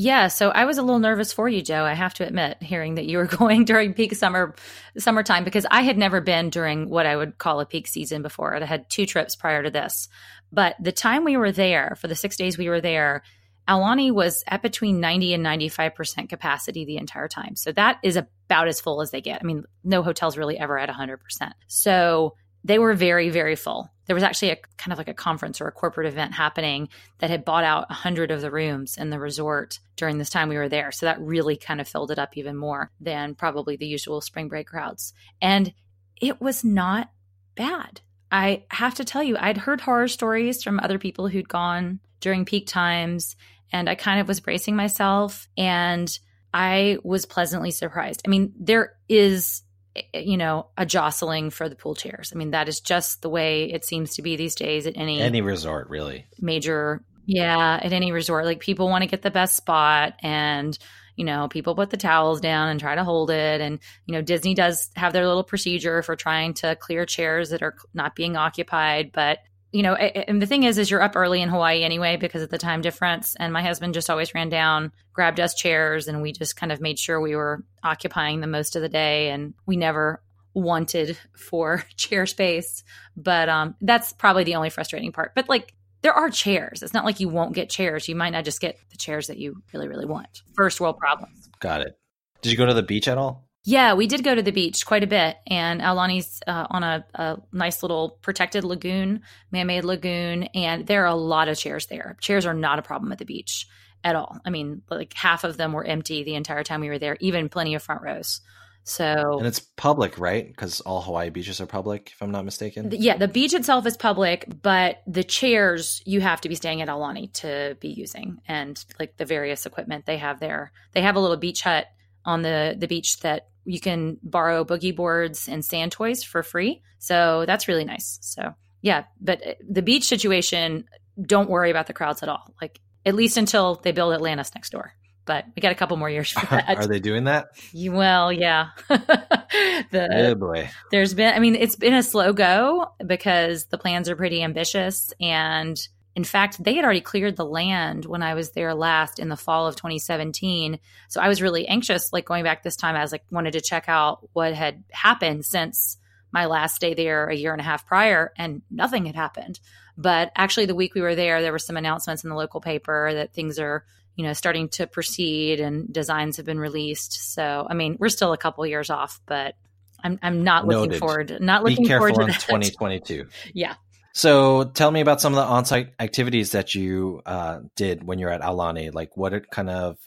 Yeah, 0.00 0.28
so 0.28 0.48
I 0.48 0.64
was 0.64 0.78
a 0.78 0.82
little 0.82 0.98
nervous 0.98 1.30
for 1.30 1.46
you, 1.46 1.60
Joe. 1.60 1.84
I 1.84 1.92
have 1.92 2.14
to 2.14 2.26
admit, 2.26 2.62
hearing 2.62 2.94
that 2.94 3.04
you 3.04 3.18
were 3.18 3.26
going 3.38 3.66
during 3.66 3.92
peak 3.92 4.14
summer 4.14 4.54
summertime 4.96 5.44
because 5.44 5.66
I 5.70 5.82
had 5.82 5.98
never 5.98 6.22
been 6.22 6.48
during 6.48 6.88
what 6.88 7.04
I 7.04 7.14
would 7.14 7.36
call 7.36 7.60
a 7.60 7.66
peak 7.66 7.86
season 7.86 8.22
before. 8.22 8.56
I 8.56 8.64
had 8.64 8.88
two 8.88 9.04
trips 9.04 9.36
prior 9.36 9.62
to 9.62 9.70
this. 9.70 10.08
But 10.50 10.76
the 10.80 10.90
time 10.90 11.22
we 11.24 11.36
were 11.36 11.52
there, 11.52 11.98
for 12.00 12.08
the 12.08 12.14
6 12.14 12.34
days 12.38 12.56
we 12.56 12.70
were 12.70 12.80
there, 12.80 13.22
Aulani 13.68 14.10
was 14.10 14.42
at 14.46 14.62
between 14.62 15.00
90 15.00 15.34
and 15.34 15.44
95% 15.44 16.30
capacity 16.30 16.86
the 16.86 16.96
entire 16.96 17.28
time. 17.28 17.54
So 17.54 17.70
that 17.72 17.98
is 18.02 18.16
about 18.16 18.68
as 18.68 18.80
full 18.80 19.02
as 19.02 19.10
they 19.10 19.20
get. 19.20 19.42
I 19.42 19.44
mean, 19.44 19.64
no 19.84 20.02
hotel's 20.02 20.38
really 20.38 20.58
ever 20.58 20.78
at 20.78 20.88
100%. 20.88 21.18
So 21.66 22.36
they 22.64 22.78
were 22.78 22.94
very, 22.94 23.30
very 23.30 23.56
full. 23.56 23.90
There 24.06 24.14
was 24.14 24.22
actually 24.22 24.50
a 24.50 24.58
kind 24.76 24.92
of 24.92 24.98
like 24.98 25.08
a 25.08 25.14
conference 25.14 25.60
or 25.60 25.68
a 25.68 25.72
corporate 25.72 26.06
event 26.06 26.34
happening 26.34 26.88
that 27.18 27.30
had 27.30 27.44
bought 27.44 27.64
out 27.64 27.88
100 27.88 28.30
of 28.30 28.40
the 28.40 28.50
rooms 28.50 28.96
in 28.96 29.10
the 29.10 29.20
resort 29.20 29.78
during 29.96 30.18
this 30.18 30.30
time 30.30 30.48
we 30.48 30.56
were 30.56 30.68
there. 30.68 30.90
So 30.92 31.06
that 31.06 31.20
really 31.20 31.56
kind 31.56 31.80
of 31.80 31.88
filled 31.88 32.10
it 32.10 32.18
up 32.18 32.36
even 32.36 32.56
more 32.56 32.90
than 33.00 33.34
probably 33.34 33.76
the 33.76 33.86
usual 33.86 34.20
spring 34.20 34.48
break 34.48 34.66
crowds. 34.66 35.12
And 35.40 35.72
it 36.20 36.40
was 36.40 36.64
not 36.64 37.10
bad. 37.54 38.00
I 38.32 38.64
have 38.68 38.94
to 38.96 39.04
tell 39.04 39.22
you, 39.22 39.36
I'd 39.38 39.58
heard 39.58 39.80
horror 39.80 40.08
stories 40.08 40.62
from 40.62 40.80
other 40.80 40.98
people 40.98 41.28
who'd 41.28 41.48
gone 41.48 42.00
during 42.20 42.44
peak 42.44 42.66
times, 42.66 43.36
and 43.72 43.88
I 43.88 43.94
kind 43.94 44.20
of 44.20 44.28
was 44.28 44.40
bracing 44.40 44.76
myself, 44.76 45.48
and 45.56 46.16
I 46.52 46.98
was 47.02 47.26
pleasantly 47.26 47.70
surprised. 47.70 48.22
I 48.24 48.28
mean, 48.28 48.52
there 48.58 48.94
is 49.08 49.62
Eh, 49.96 50.02
eh, 50.14 50.20
you 50.20 50.36
know, 50.36 50.66
a 50.76 50.86
jostling 50.86 51.50
for 51.50 51.68
the 51.68 51.76
pool 51.76 51.94
chairs. 51.94 52.32
I 52.34 52.38
mean, 52.38 52.52
that 52.52 52.68
is 52.68 52.80
just 52.80 53.22
the 53.22 53.28
way 53.28 53.64
it 53.64 53.84
seems 53.84 54.14
to 54.16 54.22
be 54.22 54.36
these 54.36 54.54
days 54.54 54.86
at 54.86 54.96
any 54.96 55.20
any 55.20 55.40
resort, 55.40 55.88
really. 55.88 56.26
Major, 56.40 57.02
yeah, 57.26 57.78
at 57.82 57.92
any 57.92 58.12
resort. 58.12 58.44
Like 58.44 58.60
people 58.60 58.88
want 58.88 59.02
to 59.02 59.08
get 59.08 59.22
the 59.22 59.30
best 59.30 59.56
spot 59.56 60.14
and 60.22 60.78
you 61.16 61.26
know, 61.26 61.48
people 61.48 61.74
put 61.74 61.90
the 61.90 61.98
towels 61.98 62.40
down 62.40 62.68
and 62.68 62.80
try 62.80 62.94
to 62.94 63.04
hold 63.04 63.30
it. 63.30 63.60
And, 63.60 63.78
you 64.06 64.14
know, 64.14 64.22
Disney 64.22 64.54
does 64.54 64.88
have 64.96 65.12
their 65.12 65.26
little 65.26 65.44
procedure 65.44 66.00
for 66.00 66.16
trying 66.16 66.54
to 66.54 66.76
clear 66.76 67.04
chairs 67.04 67.50
that 67.50 67.62
are 67.62 67.74
not 67.92 68.14
being 68.14 68.36
occupied. 68.36 69.10
But 69.12 69.40
you 69.72 69.82
know, 69.82 69.94
and 69.94 70.42
the 70.42 70.46
thing 70.46 70.64
is, 70.64 70.78
is 70.78 70.90
you're 70.90 71.02
up 71.02 71.14
early 71.14 71.40
in 71.40 71.48
Hawaii 71.48 71.84
anyway 71.84 72.16
because 72.16 72.42
of 72.42 72.50
the 72.50 72.58
time 72.58 72.80
difference. 72.80 73.36
And 73.38 73.52
my 73.52 73.62
husband 73.62 73.94
just 73.94 74.10
always 74.10 74.34
ran 74.34 74.48
down, 74.48 74.92
grabbed 75.12 75.38
us 75.38 75.54
chairs, 75.54 76.08
and 76.08 76.22
we 76.22 76.32
just 76.32 76.56
kind 76.56 76.72
of 76.72 76.80
made 76.80 76.98
sure 76.98 77.20
we 77.20 77.36
were 77.36 77.64
occupying 77.82 78.40
the 78.40 78.46
most 78.46 78.74
of 78.74 78.82
the 78.82 78.88
day. 78.88 79.30
And 79.30 79.54
we 79.66 79.76
never 79.76 80.22
wanted 80.54 81.16
for 81.36 81.84
chair 81.96 82.26
space. 82.26 82.82
But 83.16 83.48
um, 83.48 83.76
that's 83.80 84.12
probably 84.12 84.44
the 84.44 84.56
only 84.56 84.70
frustrating 84.70 85.12
part. 85.12 85.32
But 85.34 85.48
like, 85.48 85.72
there 86.02 86.14
are 86.14 86.30
chairs. 86.30 86.82
It's 86.82 86.94
not 86.94 87.04
like 87.04 87.20
you 87.20 87.28
won't 87.28 87.54
get 87.54 87.68
chairs. 87.70 88.08
You 88.08 88.16
might 88.16 88.30
not 88.30 88.44
just 88.44 88.60
get 88.60 88.78
the 88.90 88.96
chairs 88.96 89.26
that 89.28 89.38
you 89.38 89.62
really, 89.72 89.86
really 89.86 90.06
want. 90.06 90.42
First 90.56 90.80
world 90.80 90.98
problems. 90.98 91.48
Got 91.60 91.82
it. 91.82 91.98
Did 92.42 92.52
you 92.52 92.58
go 92.58 92.66
to 92.66 92.74
the 92.74 92.82
beach 92.82 93.06
at 93.06 93.18
all? 93.18 93.49
Yeah, 93.64 93.92
we 93.92 94.06
did 94.06 94.24
go 94.24 94.34
to 94.34 94.42
the 94.42 94.52
beach 94.52 94.86
quite 94.86 95.04
a 95.04 95.06
bit, 95.06 95.36
and 95.46 95.82
Aulani's 95.82 96.40
uh, 96.46 96.66
on 96.70 96.82
a, 96.82 97.04
a, 97.14 97.36
nice 97.52 97.82
little 97.82 98.18
protected 98.22 98.64
lagoon, 98.64 99.20
man-made 99.50 99.84
lagoon, 99.84 100.44
and 100.54 100.86
there 100.86 101.02
are 101.04 101.08
a 101.08 101.14
lot 101.14 101.48
of 101.48 101.58
chairs 101.58 101.86
there. 101.86 102.16
Chairs 102.20 102.46
are 102.46 102.54
not 102.54 102.78
a 102.78 102.82
problem 102.82 103.12
at 103.12 103.18
the 103.18 103.26
beach 103.26 103.66
at 104.02 104.16
all. 104.16 104.38
I 104.46 104.50
mean, 104.50 104.80
like 104.88 105.12
half 105.12 105.44
of 105.44 105.58
them 105.58 105.72
were 105.72 105.84
empty 105.84 106.24
the 106.24 106.36
entire 106.36 106.64
time 106.64 106.80
we 106.80 106.88
were 106.88 106.98
there, 106.98 107.18
even 107.20 107.50
plenty 107.50 107.74
of 107.74 107.82
front 107.82 108.02
rows. 108.02 108.40
So, 108.84 109.36
and 109.38 109.46
it's 109.46 109.60
public, 109.60 110.18
right? 110.18 110.46
Because 110.48 110.80
all 110.80 111.02
Hawaii 111.02 111.28
beaches 111.28 111.60
are 111.60 111.66
public, 111.66 112.12
if 112.14 112.22
I'm 112.22 112.30
not 112.30 112.46
mistaken. 112.46 112.90
yeah, 112.92 113.18
the 113.18 113.28
beach 113.28 113.52
itself 113.52 113.86
is 113.86 113.96
public, 113.96 114.46
but 114.62 115.02
the 115.06 115.22
chairs 115.22 116.02
you 116.06 116.22
have 116.22 116.40
to 116.40 116.48
be 116.48 116.54
staying 116.54 116.80
at 116.80 116.88
Aulani 116.88 117.30
to 117.34 117.76
be 117.78 117.88
using, 117.88 118.38
and 118.48 118.82
like 118.98 119.18
the 119.18 119.26
various 119.26 119.66
equipment 119.66 120.06
they 120.06 120.16
have 120.16 120.40
there. 120.40 120.72
They 120.92 121.02
have 121.02 121.16
a 121.16 121.20
little 121.20 121.36
beach 121.36 121.60
hut 121.60 121.86
on 122.24 122.42
the 122.42 122.74
the 122.76 122.88
beach 122.88 123.20
that 123.20 123.49
you 123.64 123.80
can 123.80 124.18
borrow 124.22 124.64
boogie 124.64 124.94
boards 124.94 125.48
and 125.48 125.64
sand 125.64 125.92
toys 125.92 126.22
for 126.22 126.42
free. 126.42 126.82
So 126.98 127.44
that's 127.46 127.68
really 127.68 127.84
nice. 127.84 128.18
So 128.22 128.54
yeah, 128.82 129.04
but 129.20 129.46
uh, 129.46 129.54
the 129.68 129.82
beach 129.82 130.04
situation, 130.04 130.84
don't 131.20 131.50
worry 131.50 131.70
about 131.70 131.86
the 131.86 131.92
crowds 131.92 132.22
at 132.22 132.28
all. 132.28 132.54
Like 132.60 132.80
at 133.04 133.14
least 133.14 133.36
until 133.36 133.76
they 133.76 133.92
build 133.92 134.12
Atlantis 134.14 134.54
next 134.54 134.70
door. 134.70 134.92
But 135.26 135.44
we 135.54 135.60
got 135.60 135.72
a 135.72 135.76
couple 135.76 135.96
more 135.96 136.10
years 136.10 136.30
for 136.30 136.44
that. 136.50 136.76
Are 136.76 136.86
they 136.86 136.98
doing 136.98 137.24
that? 137.24 137.48
Well, 137.74 138.32
yeah. 138.32 138.70
the, 138.88 140.08
oh 140.12 140.34
boy. 140.34 140.70
There's 140.90 141.14
been, 141.14 141.34
I 141.34 141.38
mean, 141.38 141.54
it's 141.54 141.76
been 141.76 141.94
a 141.94 142.02
slow 142.02 142.32
go 142.32 142.92
because 143.06 143.66
the 143.66 143.78
plans 143.78 144.08
are 144.08 144.16
pretty 144.16 144.42
ambitious 144.42 145.12
and 145.20 145.76
in 146.16 146.24
fact, 146.24 146.62
they 146.62 146.74
had 146.74 146.84
already 146.84 147.00
cleared 147.00 147.36
the 147.36 147.44
land 147.44 148.04
when 148.04 148.22
I 148.22 148.34
was 148.34 148.50
there 148.50 148.74
last 148.74 149.18
in 149.18 149.28
the 149.28 149.36
fall 149.36 149.66
of 149.66 149.76
2017. 149.76 150.80
So 151.08 151.20
I 151.20 151.28
was 151.28 151.40
really 151.40 151.68
anxious, 151.68 152.12
like 152.12 152.24
going 152.24 152.42
back 152.42 152.62
this 152.62 152.76
time. 152.76 152.96
I 152.96 153.02
was 153.02 153.12
like, 153.12 153.24
wanted 153.30 153.52
to 153.52 153.60
check 153.60 153.84
out 153.86 154.28
what 154.32 154.52
had 154.52 154.82
happened 154.90 155.44
since 155.44 155.98
my 156.32 156.46
last 156.46 156.80
day 156.80 156.94
there 156.94 157.26
a 157.26 157.34
year 157.34 157.52
and 157.52 157.60
a 157.60 157.64
half 157.64 157.86
prior, 157.86 158.32
and 158.36 158.62
nothing 158.70 159.06
had 159.06 159.14
happened. 159.14 159.60
But 159.96 160.32
actually, 160.34 160.66
the 160.66 160.74
week 160.74 160.94
we 160.94 161.00
were 161.00 161.14
there, 161.14 161.42
there 161.42 161.52
were 161.52 161.58
some 161.58 161.76
announcements 161.76 162.24
in 162.24 162.30
the 162.30 162.36
local 162.36 162.60
paper 162.60 163.12
that 163.12 163.32
things 163.32 163.58
are, 163.58 163.84
you 164.16 164.24
know, 164.24 164.32
starting 164.32 164.68
to 164.70 164.86
proceed 164.86 165.60
and 165.60 165.92
designs 165.92 166.38
have 166.38 166.46
been 166.46 166.58
released. 166.58 167.34
So, 167.34 167.66
I 167.68 167.74
mean, 167.74 167.96
we're 167.98 168.08
still 168.08 168.32
a 168.32 168.38
couple 168.38 168.66
years 168.66 168.90
off, 168.90 169.20
but 169.26 169.54
I'm 170.02 170.18
I'm 170.22 170.42
not 170.42 170.66
looking 170.66 170.90
Noted. 170.90 170.98
forward. 170.98 171.38
Not 171.40 171.62
looking 171.62 171.84
Be 171.84 171.88
careful 171.88 172.14
forward 172.14 172.32
to 172.32 172.34
in 172.34 172.40
2022. 172.40 173.26
yeah, 173.54 173.74
so 174.12 174.64
tell 174.64 174.90
me 174.90 175.00
about 175.00 175.20
some 175.20 175.32
of 175.32 175.36
the 175.36 175.44
on-site 175.44 175.94
activities 175.98 176.52
that 176.52 176.74
you 176.74 177.22
uh, 177.26 177.60
did 177.76 178.02
when 178.02 178.18
you're 178.18 178.30
at 178.30 178.40
Aulani. 178.40 178.92
Like 178.92 179.16
what 179.16 179.50
kind 179.50 179.70
of 179.70 179.98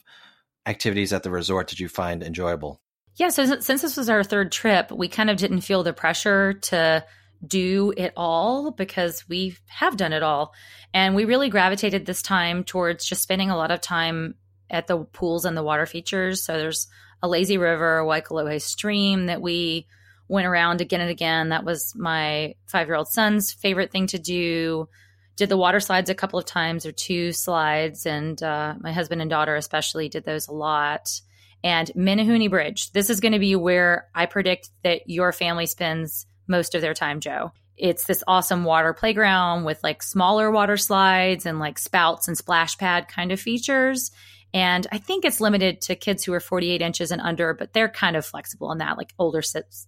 activities 0.66 1.12
at 1.12 1.22
the 1.22 1.30
resort 1.30 1.68
did 1.68 1.80
you 1.80 1.88
find 1.88 2.22
enjoyable? 2.22 2.80
Yeah, 3.16 3.28
so 3.28 3.60
since 3.60 3.82
this 3.82 3.96
was 3.96 4.10
our 4.10 4.24
third 4.24 4.50
trip, 4.50 4.90
we 4.90 5.08
kind 5.08 5.30
of 5.30 5.36
didn't 5.36 5.60
feel 5.60 5.82
the 5.82 5.92
pressure 5.92 6.54
to 6.54 7.04
do 7.46 7.92
it 7.96 8.12
all 8.16 8.70
because 8.70 9.28
we 9.28 9.56
have 9.66 9.96
done 9.96 10.12
it 10.12 10.22
all. 10.22 10.52
And 10.92 11.14
we 11.14 11.24
really 11.24 11.48
gravitated 11.48 12.06
this 12.06 12.22
time 12.22 12.64
towards 12.64 13.06
just 13.06 13.22
spending 13.22 13.50
a 13.50 13.56
lot 13.56 13.70
of 13.70 13.80
time 13.80 14.34
at 14.70 14.86
the 14.86 14.98
pools 14.98 15.44
and 15.44 15.56
the 15.56 15.62
water 15.62 15.86
features. 15.86 16.42
So 16.42 16.58
there's 16.58 16.88
a 17.22 17.28
lazy 17.28 17.58
river, 17.58 18.02
Waikolohe 18.02 18.60
stream 18.60 19.26
that 19.26 19.40
we 19.40 19.86
went 20.28 20.46
around 20.46 20.80
again 20.80 21.00
and 21.00 21.10
again. 21.10 21.50
That 21.50 21.64
was 21.64 21.94
my 21.94 22.54
five 22.66 22.88
year 22.88 22.96
old 22.96 23.08
son's 23.08 23.52
favorite 23.52 23.90
thing 23.90 24.06
to 24.08 24.18
do. 24.18 24.88
Did 25.36 25.48
the 25.48 25.56
water 25.56 25.80
slides 25.80 26.10
a 26.10 26.14
couple 26.14 26.38
of 26.38 26.44
times 26.44 26.86
or 26.86 26.92
two 26.92 27.32
slides, 27.32 28.06
and 28.06 28.40
uh, 28.42 28.74
my 28.78 28.92
husband 28.92 29.20
and 29.20 29.30
daughter 29.30 29.56
especially 29.56 30.08
did 30.08 30.24
those 30.24 30.46
a 30.46 30.52
lot. 30.52 31.20
And 31.64 31.90
Menehune 31.96 32.50
Bridge. 32.50 32.92
This 32.92 33.10
is 33.10 33.20
going 33.20 33.32
to 33.32 33.38
be 33.38 33.56
where 33.56 34.08
I 34.14 34.26
predict 34.26 34.68
that 34.82 35.08
your 35.08 35.32
family 35.32 35.66
spends 35.66 36.26
most 36.46 36.74
of 36.74 36.82
their 36.82 36.94
time, 36.94 37.20
Joe. 37.20 37.52
It's 37.76 38.04
this 38.04 38.22
awesome 38.28 38.64
water 38.64 38.92
playground 38.92 39.64
with 39.64 39.82
like 39.82 40.02
smaller 40.02 40.50
water 40.50 40.76
slides 40.76 41.46
and 41.46 41.58
like 41.58 41.78
spouts 41.78 42.28
and 42.28 42.38
splash 42.38 42.78
pad 42.78 43.08
kind 43.08 43.32
of 43.32 43.40
features. 43.40 44.12
And 44.54 44.86
I 44.92 44.98
think 44.98 45.24
it's 45.24 45.40
limited 45.40 45.80
to 45.82 45.96
kids 45.96 46.22
who 46.22 46.32
are 46.32 46.38
48 46.38 46.80
inches 46.80 47.10
and 47.10 47.20
under, 47.20 47.54
but 47.54 47.72
they're 47.72 47.88
kind 47.88 48.14
of 48.14 48.24
flexible 48.24 48.70
in 48.70 48.78
that. 48.78 48.96
Like 48.96 49.12
older, 49.18 49.42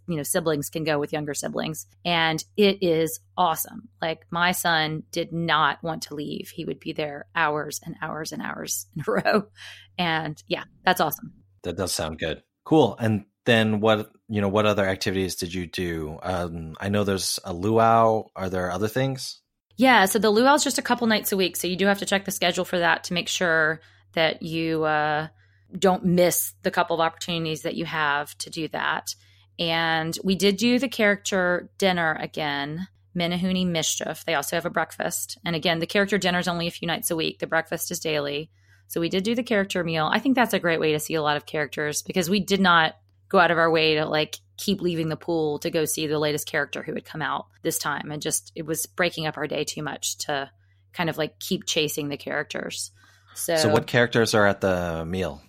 you 0.08 0.16
know, 0.16 0.24
siblings 0.24 0.70
can 0.70 0.82
go 0.82 0.98
with 0.98 1.12
younger 1.12 1.34
siblings. 1.34 1.86
And 2.04 2.44
it 2.56 2.82
is 2.82 3.20
awesome. 3.38 3.88
Like 4.02 4.26
my 4.32 4.50
son 4.50 5.04
did 5.12 5.32
not 5.32 5.80
want 5.84 6.02
to 6.02 6.16
leave. 6.16 6.48
He 6.48 6.64
would 6.64 6.80
be 6.80 6.92
there 6.92 7.26
hours 7.36 7.80
and 7.84 7.94
hours 8.02 8.32
and 8.32 8.42
hours 8.42 8.86
in 8.96 9.04
a 9.06 9.10
row. 9.12 9.46
And 9.96 10.42
yeah, 10.48 10.64
that's 10.84 11.00
awesome. 11.00 11.32
That 11.62 11.76
does 11.76 11.92
sound 11.92 12.18
good. 12.18 12.42
Cool. 12.64 12.96
And 12.98 13.26
then 13.44 13.78
what, 13.78 14.10
you 14.28 14.40
know, 14.40 14.48
what 14.48 14.66
other 14.66 14.84
activities 14.84 15.36
did 15.36 15.54
you 15.54 15.68
do? 15.68 16.18
Um, 16.20 16.74
I 16.80 16.88
know 16.88 17.04
there's 17.04 17.38
a 17.44 17.52
luau. 17.52 18.24
Are 18.34 18.50
there 18.50 18.72
other 18.72 18.88
things? 18.88 19.40
Yeah. 19.76 20.06
So 20.06 20.18
the 20.18 20.30
luau 20.30 20.54
is 20.54 20.64
just 20.64 20.78
a 20.78 20.82
couple 20.82 21.06
nights 21.06 21.30
a 21.30 21.36
week. 21.36 21.56
So 21.56 21.68
you 21.68 21.76
do 21.76 21.86
have 21.86 22.00
to 22.00 22.06
check 22.06 22.24
the 22.24 22.32
schedule 22.32 22.64
for 22.64 22.80
that 22.80 23.04
to 23.04 23.14
make 23.14 23.28
sure 23.28 23.80
that 24.16 24.42
you 24.42 24.82
uh, 24.84 25.28
don't 25.78 26.04
miss 26.04 26.54
the 26.62 26.70
couple 26.70 26.94
of 26.94 27.00
opportunities 27.00 27.62
that 27.62 27.76
you 27.76 27.84
have 27.84 28.36
to 28.38 28.50
do 28.50 28.66
that. 28.68 29.14
And 29.58 30.18
we 30.24 30.34
did 30.34 30.56
do 30.56 30.78
the 30.78 30.88
character 30.88 31.70
dinner 31.78 32.16
again, 32.18 32.88
Menehune 33.14 33.68
Mischief. 33.68 34.24
They 34.24 34.34
also 34.34 34.56
have 34.56 34.66
a 34.66 34.70
breakfast. 34.70 35.38
And 35.44 35.54
again, 35.54 35.78
the 35.78 35.86
character 35.86 36.18
dinner 36.18 36.38
is 36.38 36.48
only 36.48 36.66
a 36.66 36.72
few 36.72 36.88
nights 36.88 37.10
a 37.10 37.16
week, 37.16 37.38
the 37.38 37.46
breakfast 37.46 37.90
is 37.90 38.00
daily. 38.00 38.50
So 38.88 39.00
we 39.00 39.08
did 39.08 39.24
do 39.24 39.34
the 39.34 39.42
character 39.42 39.82
meal. 39.82 40.08
I 40.10 40.18
think 40.18 40.34
that's 40.34 40.54
a 40.54 40.60
great 40.60 40.80
way 40.80 40.92
to 40.92 41.00
see 41.00 41.14
a 41.14 41.22
lot 41.22 41.36
of 41.36 41.46
characters 41.46 42.02
because 42.02 42.30
we 42.30 42.40
did 42.40 42.60
not 42.60 42.96
go 43.28 43.38
out 43.38 43.50
of 43.50 43.58
our 43.58 43.70
way 43.70 43.96
to 43.96 44.06
like 44.06 44.38
keep 44.56 44.80
leaving 44.80 45.08
the 45.08 45.16
pool 45.16 45.58
to 45.58 45.70
go 45.70 45.84
see 45.84 46.06
the 46.06 46.18
latest 46.18 46.46
character 46.46 46.82
who 46.82 46.94
had 46.94 47.04
come 47.04 47.22
out 47.22 47.46
this 47.62 47.78
time. 47.78 48.10
And 48.12 48.22
just, 48.22 48.52
it 48.54 48.64
was 48.64 48.86
breaking 48.86 49.26
up 49.26 49.36
our 49.36 49.48
day 49.48 49.64
too 49.64 49.82
much 49.82 50.18
to 50.18 50.50
kind 50.92 51.10
of 51.10 51.18
like 51.18 51.40
keep 51.40 51.66
chasing 51.66 52.08
the 52.08 52.16
characters. 52.16 52.92
So, 53.36 53.56
so 53.56 53.68
what 53.68 53.86
characters 53.86 54.34
are 54.34 54.46
at 54.46 54.60
the 54.60 55.04
meal? 55.04 55.42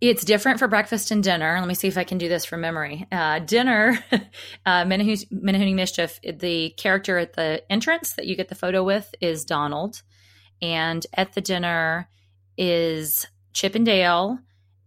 It's 0.00 0.24
different 0.24 0.58
for 0.58 0.66
breakfast 0.66 1.10
and 1.10 1.22
dinner. 1.22 1.58
Let 1.58 1.68
me 1.68 1.74
see 1.74 1.88
if 1.88 1.98
I 1.98 2.04
can 2.04 2.16
do 2.16 2.28
this 2.28 2.46
from 2.46 2.62
memory. 2.62 3.06
Uh, 3.12 3.38
dinner, 3.38 4.02
uh, 4.66 4.84
Menehune 4.84 5.74
Mischief, 5.74 6.18
the 6.22 6.70
character 6.70 7.18
at 7.18 7.34
the 7.34 7.62
entrance 7.70 8.14
that 8.14 8.26
you 8.26 8.34
get 8.34 8.48
the 8.48 8.54
photo 8.54 8.82
with 8.82 9.14
is 9.20 9.44
Donald. 9.44 10.00
And 10.62 11.06
at 11.14 11.34
the 11.34 11.42
dinner 11.42 12.08
is 12.56 13.26
Chip 13.52 13.74
and 13.74 13.84
Dale, 13.84 14.38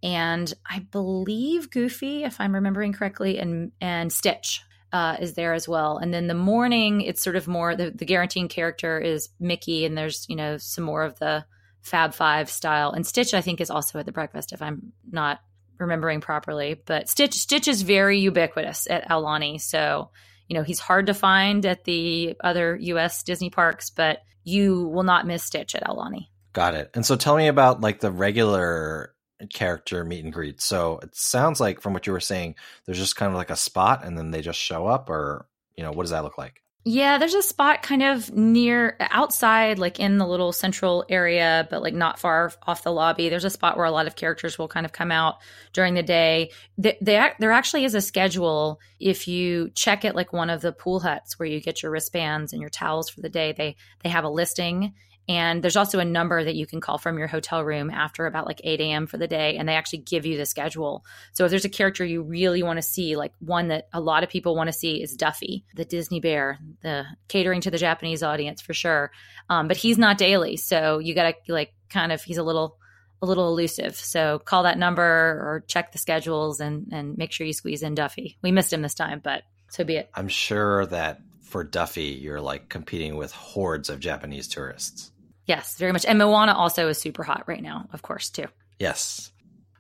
and 0.02 0.52
I 0.70 0.80
believe 0.80 1.70
Goofy, 1.70 2.24
if 2.24 2.42
I'm 2.42 2.56
remembering 2.56 2.94
correctly, 2.94 3.38
and, 3.40 3.72
and 3.80 4.12
Stitch. 4.12 4.62
Uh, 4.92 5.18
is 5.20 5.34
there 5.34 5.54
as 5.56 5.68
well. 5.68 5.98
And 5.98 6.14
then 6.14 6.28
the 6.28 6.36
morning, 6.36 7.02
it's 7.02 7.24
sort 7.24 7.36
of 7.36 7.48
more 7.48 7.76
the, 7.76 7.90
the 7.90 8.06
guaranteeing 8.06 8.48
character 8.48 9.00
is 9.00 9.30
Mickey, 9.40 9.86
and 9.86 9.98
there's 9.98 10.28
you 10.30 10.36
know 10.36 10.58
some 10.58 10.84
more 10.84 11.02
of 11.02 11.18
the 11.18 11.46
Fab 11.84 12.14
Five 12.14 12.50
style. 12.50 12.92
And 12.92 13.06
Stitch, 13.06 13.34
I 13.34 13.42
think, 13.42 13.62
is 13.62 13.70
also 13.70 14.00
at 14.00 14.06
the 14.06 14.12
breakfast, 14.12 14.54
if 14.54 14.62
I'm 14.62 14.94
not 15.10 15.40
remembering 15.78 16.22
properly. 16.22 16.82
But 16.86 17.10
Stitch, 17.10 17.34
Stitch 17.34 17.68
is 17.68 17.82
very 17.82 18.20
ubiquitous 18.20 18.88
at 18.90 19.08
Aulani. 19.10 19.62
So, 19.62 20.10
you 20.48 20.56
know, 20.56 20.64
he's 20.64 20.80
hard 20.80 21.08
to 21.08 21.14
find 21.14 21.66
at 21.66 21.84
the 21.84 22.36
other 22.44 22.76
US 22.78 23.22
Disney 23.24 23.50
parks, 23.50 23.90
but 23.90 24.20
you 24.44 24.88
will 24.88 25.04
not 25.04 25.28
miss 25.28 25.44
Stitch 25.44 25.76
at 25.76 25.84
Aulani. 25.84 26.30
Got 26.54 26.76
it. 26.76 26.90
And 26.94 27.06
so 27.06 27.16
tell 27.16 27.36
me 27.36 27.48
about 27.48 27.82
like 27.82 28.00
the 28.00 28.12
regular 28.12 29.14
character 29.52 30.06
meet 30.06 30.24
and 30.24 30.32
greet. 30.32 30.62
So 30.62 31.00
it 31.04 31.16
sounds 31.16 31.60
like 31.60 31.82
from 31.82 31.94
what 31.94 32.08
you 32.08 32.14
were 32.14 32.22
saying, 32.22 32.56
there's 32.86 32.98
just 32.98 33.18
kind 33.18 33.32
of 33.32 33.38
like 33.38 33.50
a 33.50 33.56
spot 33.58 34.06
and 34.06 34.18
then 34.18 34.32
they 34.32 34.42
just 34.42 34.60
show 34.60 34.88
up 34.88 35.10
or, 35.10 35.48
you 35.76 35.84
know, 35.84 35.92
what 35.92 36.04
does 36.04 36.12
that 36.12 36.24
look 36.24 36.38
like? 36.38 36.63
Yeah, 36.86 37.18
there's 37.18 37.34
a 37.34 37.42
spot 37.42 37.82
kind 37.82 38.04
of 38.04 38.34
near 38.34 38.98
outside, 39.00 39.80
like 39.80 40.02
in 40.02 40.18
the 40.18 40.28
little 40.28 40.52
central 40.52 41.06
area, 41.08 41.66
but 41.70 41.82
like 41.82 41.94
not 41.94 42.20
far 42.20 42.52
off 42.68 42.84
the 42.84 42.92
lobby. 42.92 43.30
There's 43.30 43.46
a 43.46 43.50
spot 43.50 43.78
where 43.78 43.86
a 43.86 43.92
lot 43.92 44.06
of 44.06 44.18
characters 44.18 44.58
will 44.58 44.68
kind 44.68 44.86
of 44.86 44.92
come 44.92 45.10
out 45.10 45.38
during 45.72 45.94
the 45.94 46.04
day. 46.04 46.52
They, 46.78 46.98
they, 47.00 47.32
there 47.40 47.54
actually 47.54 47.86
is 47.86 47.96
a 47.96 48.02
schedule. 48.02 48.82
If 49.00 49.30
you 49.30 49.70
check 49.76 50.04
it, 50.04 50.14
like 50.14 50.34
one 50.34 50.50
of 50.50 50.60
the 50.60 50.74
pool 50.74 51.00
huts 51.00 51.40
where 51.40 51.48
you 51.48 51.62
get 51.62 51.82
your 51.82 51.92
wristbands 51.92 52.52
and 52.52 52.62
your 52.62 52.70
towels 52.70 53.10
for 53.10 53.22
the 53.22 53.30
day, 53.30 53.54
they 53.54 53.78
they 54.04 54.10
have 54.10 54.26
a 54.26 54.30
listing 54.30 54.94
and 55.28 55.64
there's 55.64 55.78
also 55.78 56.00
a 56.00 56.06
number 56.06 56.44
that 56.44 56.56
you 56.56 56.66
can 56.66 56.82
call 56.82 56.98
from 56.98 57.18
your 57.18 57.28
hotel 57.28 57.64
room 57.64 57.90
after 57.90 58.26
about 58.26 58.46
like 58.46 58.60
8 58.64 58.82
a.m. 58.82 59.08
for 59.08 59.18
the 59.18 59.28
day. 59.28 59.56
And 59.56 59.70
they 59.70 59.76
actually 59.76 60.00
give 60.00 60.26
you 60.26 60.38
the 60.38 60.46
schedule. 60.46 61.06
So 61.32 61.46
if 61.46 61.50
there's 61.50 61.66
a 61.66 61.70
character 61.70 62.04
you 62.04 62.22
really 62.22 62.62
want 62.62 62.78
to 62.78 62.82
see, 62.82 63.16
like 63.16 63.32
one 63.40 63.70
that 63.70 63.88
a 63.94 64.02
lot 64.02 64.24
of 64.24 64.30
people 64.30 64.56
want 64.56 64.68
to 64.68 64.74
see 64.74 65.02
is 65.02 65.16
Duffy, 65.16 65.64
the 65.76 65.86
Disney 65.86 66.20
bear, 66.20 66.60
the 66.82 67.06
catering 67.30 67.62
to 67.62 67.72
the 67.72 67.78
Japanese 67.78 68.22
audience 68.22 68.62
for 68.62 68.74
sure. 68.74 69.12
Um, 69.50 69.70
but 69.70 69.78
he's 69.78 69.98
not 69.98 70.18
daily. 70.18 70.58
So 70.58 71.00
you 71.00 71.16
got 71.16 71.34
to 71.46 71.54
like 71.54 71.74
kind 71.90 72.12
of, 72.12 72.22
he's 72.22 72.38
a 72.38 72.44
little, 72.44 72.78
a 73.22 73.26
little 73.26 73.48
elusive. 73.48 73.96
So 73.96 74.40
call 74.40 74.64
that 74.64 74.78
number 74.78 75.04
or 75.04 75.64
check 75.68 75.94
the 75.94 76.00
schedules 76.00 76.60
and, 76.60 76.90
and 76.92 77.18
make 77.18 77.32
sure 77.32 77.48
you 77.48 77.54
squeeze 77.54 77.82
in 77.82 77.96
Duffy. 77.96 78.38
We 78.42 78.52
missed 78.52 78.74
him 78.74 78.82
this 78.82 78.96
time, 78.96 79.22
but 79.24 79.44
so 79.70 79.86
be 79.86 79.96
it. 79.96 80.10
I'm 80.14 80.28
sure 80.28 80.86
that 80.88 81.22
for 81.54 81.64
Duffy, 81.64 82.20
you're 82.22 82.42
like 82.42 82.68
competing 82.68 83.16
with 83.16 83.32
hordes 83.32 83.90
of 83.90 84.02
Japanese 84.02 84.50
tourists. 84.50 85.12
Yes, 85.46 85.78
very 85.78 85.92
much. 85.92 86.06
And 86.06 86.18
Moana 86.18 86.54
also 86.54 86.88
is 86.88 86.98
super 86.98 87.24
hot 87.24 87.44
right 87.48 87.62
now, 87.62 87.88
of 87.92 88.02
course, 88.02 88.30
too. 88.30 88.46
Yes. 88.80 89.32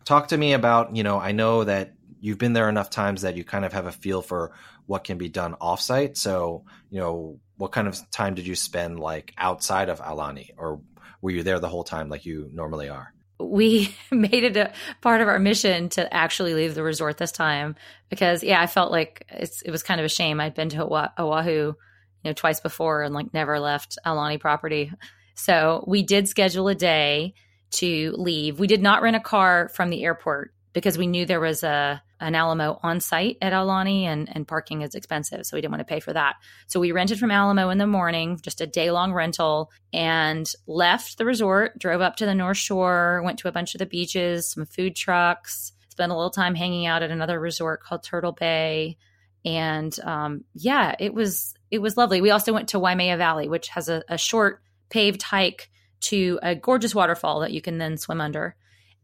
Talk 0.05 0.29
to 0.29 0.38
me 0.38 0.53
about, 0.53 0.96
you 0.96 1.03
know, 1.03 1.20
I 1.20 1.32
know 1.32 1.63
that 1.63 1.93
you've 2.20 2.38
been 2.38 2.53
there 2.53 2.70
enough 2.70 2.89
times 2.89 3.22
that 3.22 3.38
you 3.38 3.43
kind 3.43 3.65
of 3.65 3.74
have 3.74 3.86
a 3.86 3.91
feel 3.91 4.22
for 4.22 4.51
what 4.86 5.03
can 5.03 5.17
be 5.17 5.29
done 5.29 5.55
offsite. 5.62 6.17
So, 6.17 6.65
you 6.89 7.00
know, 7.00 7.39
what 7.58 7.72
kind 7.72 7.88
of 7.88 7.98
time 8.12 8.36
did 8.36 8.48
you 8.48 8.55
spend 8.55 9.00
like 9.00 9.34
outside 9.38 9.89
of 9.89 10.01
Aulani 10.01 10.50
or 10.58 10.82
were 11.22 11.32
you 11.32 11.43
there 11.43 11.60
the 11.60 11.70
whole 11.70 11.84
time 11.84 12.10
like 12.10 12.25
you 12.25 12.50
normally 12.53 12.89
are? 12.89 13.13
We 13.39 13.96
made 14.12 14.43
it 14.43 14.58
a 14.58 14.74
part 15.01 15.22
of 15.22 15.27
our 15.27 15.39
mission 15.39 15.89
to 15.89 16.13
actually 16.13 16.53
leave 16.53 16.75
the 16.75 16.84
resort 16.84 17.17
this 17.17 17.32
time 17.32 17.75
because, 18.10 18.43
yeah, 18.43 18.62
I 18.62 18.67
felt 18.67 18.91
like 18.91 19.25
it 19.29 19.72
was 19.72 19.84
kind 19.84 20.01
of 20.01 20.05
a 20.05 20.10
shame. 20.10 20.41
I'd 20.41 20.55
been 20.55 20.70
to 20.70 21.12
Oahu, 21.17 21.51
you 21.51 21.75
know, 22.24 22.34
twice 22.34 22.60
before 22.60 23.03
and 23.03 23.13
like 23.13 23.34
never 23.34 23.60
left 23.60 23.98
Aulani 24.05 24.39
property. 24.39 24.91
So 25.35 25.83
we 25.87 26.03
did 26.03 26.27
schedule 26.27 26.67
a 26.67 26.75
day 26.75 27.33
to 27.71 28.13
leave. 28.17 28.59
We 28.59 28.67
did 28.67 28.81
not 28.81 29.01
rent 29.01 29.15
a 29.15 29.19
car 29.19 29.69
from 29.69 29.89
the 29.89 30.03
airport 30.03 30.53
because 30.73 30.97
we 30.97 31.07
knew 31.07 31.25
there 31.25 31.39
was 31.39 31.63
a 31.63 32.01
an 32.23 32.35
Alamo 32.35 32.79
on 32.81 33.01
site 33.01 33.37
at 33.41 33.51
Aulani 33.51 34.03
and, 34.03 34.29
and 34.31 34.47
parking 34.47 34.81
is 34.81 34.95
expensive. 34.95 35.45
So 35.45 35.57
we 35.57 35.61
didn't 35.61 35.73
want 35.73 35.85
to 35.85 35.93
pay 35.93 35.99
for 35.99 36.13
that. 36.13 36.35
So 36.67 36.79
we 36.79 36.93
rented 36.93 37.19
from 37.19 37.31
Alamo 37.31 37.69
in 37.69 37.77
the 37.77 37.85
morning, 37.85 38.39
just 38.41 38.61
a 38.61 38.67
day 38.67 38.91
long 38.91 39.11
rental, 39.11 39.71
and 39.91 40.49
left 40.65 41.17
the 41.17 41.25
resort, 41.25 41.77
drove 41.77 41.99
up 41.99 42.15
to 42.17 42.25
the 42.25 42.33
North 42.33 42.57
Shore, 42.57 43.21
went 43.25 43.39
to 43.39 43.49
a 43.49 43.51
bunch 43.51 43.75
of 43.75 43.79
the 43.79 43.85
beaches, 43.85 44.49
some 44.49 44.65
food 44.65 44.95
trucks, 44.95 45.73
spent 45.89 46.13
a 46.13 46.15
little 46.15 46.31
time 46.31 46.55
hanging 46.55 46.85
out 46.85 47.03
at 47.03 47.11
another 47.11 47.39
resort 47.39 47.83
called 47.83 48.03
Turtle 48.03 48.31
Bay. 48.31 48.97
And 49.43 49.93
um, 49.99 50.45
yeah, 50.53 50.95
it 50.99 51.13
was 51.13 51.53
it 51.69 51.79
was 51.79 51.97
lovely. 51.97 52.21
We 52.21 52.31
also 52.31 52.53
went 52.53 52.69
to 52.69 52.79
Waimea 52.79 53.17
Valley, 53.17 53.49
which 53.49 53.67
has 53.69 53.89
a, 53.89 54.01
a 54.07 54.17
short 54.17 54.61
paved 54.93 55.23
hike 55.23 55.71
to 56.00 56.39
a 56.43 56.53
gorgeous 56.53 56.93
waterfall 56.93 57.39
that 57.39 57.51
you 57.51 57.62
can 57.62 57.79
then 57.79 57.97
swim 57.97 58.21
under. 58.21 58.55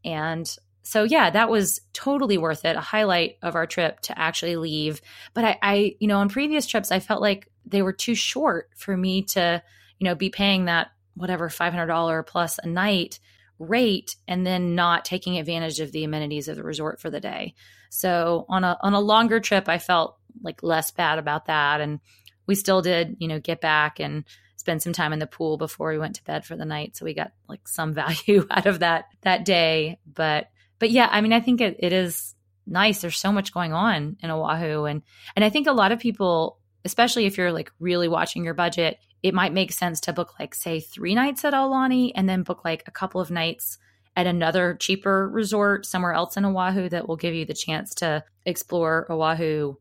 And 0.05 0.47
so 0.83 1.03
yeah, 1.03 1.31
that 1.31 1.49
was 1.49 1.81
totally 1.93 2.37
worth 2.37 2.63
it. 2.63 2.75
A 2.75 2.81
highlight 2.81 3.37
of 3.41 3.55
our 3.55 3.65
trip 3.65 3.99
to 4.01 4.17
actually 4.17 4.55
leave. 4.55 5.01
But 5.33 5.45
I, 5.45 5.57
I, 5.63 5.95
you 5.99 6.07
know, 6.07 6.19
on 6.19 6.29
previous 6.29 6.67
trips, 6.67 6.91
I 6.91 6.99
felt 6.99 7.21
like 7.21 7.51
they 7.65 7.81
were 7.81 7.91
too 7.91 8.13
short 8.13 8.69
for 8.75 8.95
me 8.95 9.23
to, 9.23 9.63
you 9.97 10.05
know, 10.05 10.13
be 10.13 10.29
paying 10.29 10.65
that 10.65 10.91
whatever 11.15 11.49
$500 11.49 12.27
plus 12.27 12.59
a 12.59 12.67
night 12.67 13.19
rate 13.57 14.15
and 14.27 14.45
then 14.45 14.75
not 14.75 15.05
taking 15.05 15.39
advantage 15.39 15.79
of 15.79 15.91
the 15.91 16.03
amenities 16.03 16.47
of 16.47 16.55
the 16.55 16.63
resort 16.63 17.01
for 17.01 17.09
the 17.09 17.19
day. 17.19 17.55
So 17.89 18.45
on 18.47 18.63
a 18.63 18.77
on 18.81 18.93
a 18.93 18.99
longer 18.99 19.39
trip, 19.39 19.67
I 19.67 19.79
felt 19.79 20.17
like 20.43 20.61
less 20.61 20.91
bad 20.91 21.17
about 21.17 21.47
that, 21.47 21.81
and 21.81 21.99
we 22.45 22.53
still 22.53 22.83
did, 22.83 23.17
you 23.19 23.27
know, 23.27 23.39
get 23.39 23.59
back 23.59 23.99
and 23.99 24.23
spend 24.59 24.81
some 24.81 24.91
time 24.91 25.13
in 25.13 25.19
the 25.19 25.25
pool 25.25 25.55
before 25.55 25.89
we 25.89 25.97
went 25.97 26.17
to 26.17 26.23
bed 26.25 26.45
for 26.45 26.57
the 26.57 26.65
night. 26.65 26.97
So 26.97 27.05
we 27.05 27.13
got 27.13 27.31
like 27.47 27.65
some 27.65 27.93
value 28.03 28.45
out 28.51 28.65
of 28.65 28.79
that 28.79 29.05
that 29.21 29.45
day. 29.45 29.99
But 30.05 30.49
but 30.79 30.91
yeah, 30.91 31.07
I 31.09 31.21
mean, 31.21 31.33
I 31.33 31.39
think 31.39 31.61
it, 31.61 31.77
it 31.79 31.93
is 31.93 32.35
nice. 32.67 33.01
There's 33.01 33.17
so 33.17 33.31
much 33.31 33.53
going 33.53 33.73
on 33.73 34.17
in 34.21 34.29
Oahu, 34.29 34.83
and 34.83 35.01
and 35.35 35.45
I 35.45 35.49
think 35.49 35.67
a 35.67 35.71
lot 35.71 35.93
of 35.93 35.99
people, 35.99 36.59
especially 36.83 37.25
if 37.25 37.37
you're 37.37 37.53
like 37.53 37.71
really 37.79 38.09
watching 38.09 38.43
your 38.43 38.53
budget, 38.53 38.97
it 39.23 39.33
might 39.33 39.53
make 39.53 39.71
sense 39.71 40.01
to 40.01 40.13
book 40.13 40.33
like 40.39 40.53
say 40.53 40.81
three 40.81 41.15
nights 41.15 41.45
at 41.45 41.53
Aulani 41.53 42.11
and 42.13 42.27
then 42.27 42.43
book 42.43 42.65
like 42.65 42.83
a 42.85 42.91
couple 42.91 43.21
of 43.21 43.31
nights 43.31 43.77
at 44.15 44.27
another 44.27 44.75
cheaper 44.75 45.29
resort 45.29 45.85
somewhere 45.85 46.13
else 46.13 46.35
in 46.35 46.43
Oahu 46.43 46.89
that 46.89 47.07
will 47.07 47.15
give 47.15 47.33
you 47.33 47.45
the 47.45 47.53
chance 47.53 47.93
to 47.95 48.23
explore 48.45 49.09
Oahu 49.09 49.75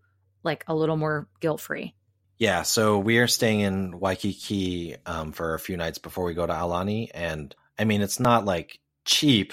like 0.44 0.62
a 0.68 0.74
little 0.74 0.96
more 0.96 1.28
guilt 1.40 1.60
free. 1.60 1.94
Yeah, 2.38 2.62
so 2.62 2.98
we 2.98 3.18
are 3.18 3.26
staying 3.26 3.60
in 3.60 3.98
Waikiki 3.98 4.96
um, 5.06 5.32
for 5.32 5.54
a 5.54 5.60
few 5.60 5.76
nights 5.76 5.98
before 5.98 6.24
we 6.24 6.34
go 6.34 6.46
to 6.46 6.52
Aulani, 6.52 7.10
and 7.12 7.54
I 7.78 7.84
mean 7.84 8.00
it's 8.00 8.20
not 8.20 8.44
like 8.44 8.78
cheap, 9.04 9.52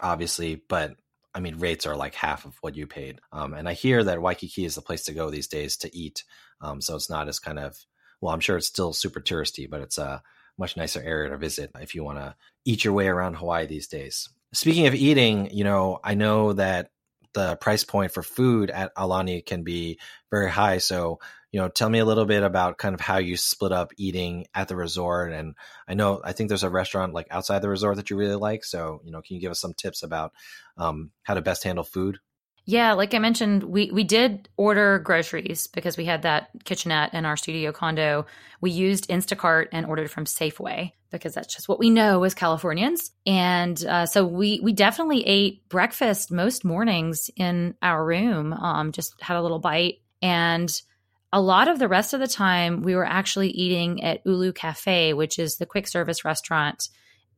obviously, 0.00 0.62
but 0.68 0.96
I 1.34 1.40
mean, 1.40 1.58
rates 1.58 1.86
are 1.86 1.96
like 1.96 2.14
half 2.14 2.44
of 2.44 2.56
what 2.60 2.76
you 2.76 2.86
paid. 2.86 3.20
Um, 3.32 3.54
and 3.54 3.68
I 3.68 3.72
hear 3.72 4.04
that 4.04 4.20
Waikiki 4.20 4.64
is 4.64 4.74
the 4.74 4.82
place 4.82 5.04
to 5.04 5.14
go 5.14 5.30
these 5.30 5.48
days 5.48 5.76
to 5.78 5.96
eat. 5.96 6.24
Um, 6.60 6.80
so 6.80 6.94
it's 6.94 7.08
not 7.10 7.28
as 7.28 7.38
kind 7.38 7.58
of, 7.58 7.76
well, 8.20 8.34
I'm 8.34 8.40
sure 8.40 8.56
it's 8.56 8.66
still 8.66 8.92
super 8.92 9.20
touristy, 9.20 9.68
but 9.68 9.80
it's 9.80 9.98
a 9.98 10.22
much 10.58 10.76
nicer 10.76 11.00
area 11.02 11.30
to 11.30 11.38
visit 11.38 11.70
if 11.80 11.94
you 11.94 12.04
want 12.04 12.18
to 12.18 12.34
eat 12.64 12.84
your 12.84 12.92
way 12.92 13.08
around 13.08 13.34
Hawaii 13.34 13.66
these 13.66 13.88
days. 13.88 14.28
Speaking 14.52 14.86
of 14.86 14.94
eating, 14.94 15.50
you 15.50 15.64
know, 15.64 15.98
I 16.04 16.14
know 16.14 16.52
that 16.52 16.90
the 17.34 17.56
price 17.56 17.84
point 17.84 18.12
for 18.12 18.22
food 18.22 18.70
at 18.70 18.94
Aulani 18.94 19.44
can 19.44 19.62
be 19.62 19.98
very 20.30 20.50
high. 20.50 20.78
So, 20.78 21.18
you 21.50 21.60
know, 21.60 21.68
tell 21.68 21.88
me 21.90 21.98
a 21.98 22.04
little 22.04 22.24
bit 22.24 22.42
about 22.42 22.78
kind 22.78 22.94
of 22.94 23.00
how 23.00 23.18
you 23.18 23.36
split 23.36 23.72
up 23.72 23.92
eating 23.96 24.46
at 24.54 24.68
the 24.68 24.76
resort. 24.76 25.32
And 25.32 25.54
I 25.86 25.94
know, 25.94 26.20
I 26.24 26.32
think 26.32 26.48
there's 26.48 26.62
a 26.62 26.70
restaurant 26.70 27.14
like 27.14 27.26
outside 27.30 27.60
the 27.60 27.68
resort 27.68 27.96
that 27.96 28.10
you 28.10 28.16
really 28.16 28.36
like. 28.36 28.64
So, 28.64 29.00
you 29.04 29.12
know, 29.12 29.22
can 29.22 29.34
you 29.36 29.40
give 29.40 29.50
us 29.50 29.60
some 29.60 29.74
tips 29.74 30.02
about 30.02 30.32
um, 30.76 31.10
how 31.22 31.34
to 31.34 31.42
best 31.42 31.64
handle 31.64 31.84
food? 31.84 32.18
Yeah, 32.64 32.92
like 32.92 33.12
I 33.12 33.18
mentioned, 33.18 33.64
we 33.64 33.90
we 33.90 34.04
did 34.04 34.48
order 34.56 35.00
groceries 35.00 35.66
because 35.66 35.96
we 35.96 36.04
had 36.04 36.22
that 36.22 36.50
kitchenette 36.64 37.12
in 37.12 37.26
our 37.26 37.36
studio 37.36 37.72
condo. 37.72 38.24
We 38.60 38.70
used 38.70 39.08
Instacart 39.08 39.66
and 39.72 39.84
ordered 39.84 40.12
from 40.12 40.26
Safeway 40.26 40.92
because 41.12 41.34
that's 41.34 41.54
just 41.54 41.68
what 41.68 41.78
we 41.78 41.90
know 41.90 42.22
as 42.24 42.34
Californians. 42.34 43.12
And 43.26 43.84
uh, 43.84 44.06
so 44.06 44.26
we 44.26 44.60
we 44.62 44.72
definitely 44.72 45.26
ate 45.26 45.68
breakfast 45.68 46.32
most 46.32 46.64
mornings 46.64 47.30
in 47.36 47.74
our 47.82 48.04
room. 48.04 48.52
Um, 48.52 48.92
just 48.92 49.20
had 49.20 49.36
a 49.36 49.42
little 49.42 49.58
bite, 49.58 49.98
and 50.20 50.72
a 51.32 51.40
lot 51.40 51.68
of 51.68 51.78
the 51.78 51.88
rest 51.88 52.12
of 52.12 52.20
the 52.20 52.26
time 52.26 52.82
we 52.82 52.94
were 52.94 53.06
actually 53.06 53.50
eating 53.50 54.02
at 54.02 54.20
Ulu 54.26 54.52
Cafe, 54.52 55.14
which 55.14 55.38
is 55.38 55.56
the 55.56 55.66
quick 55.66 55.86
service 55.86 56.24
restaurant 56.24 56.88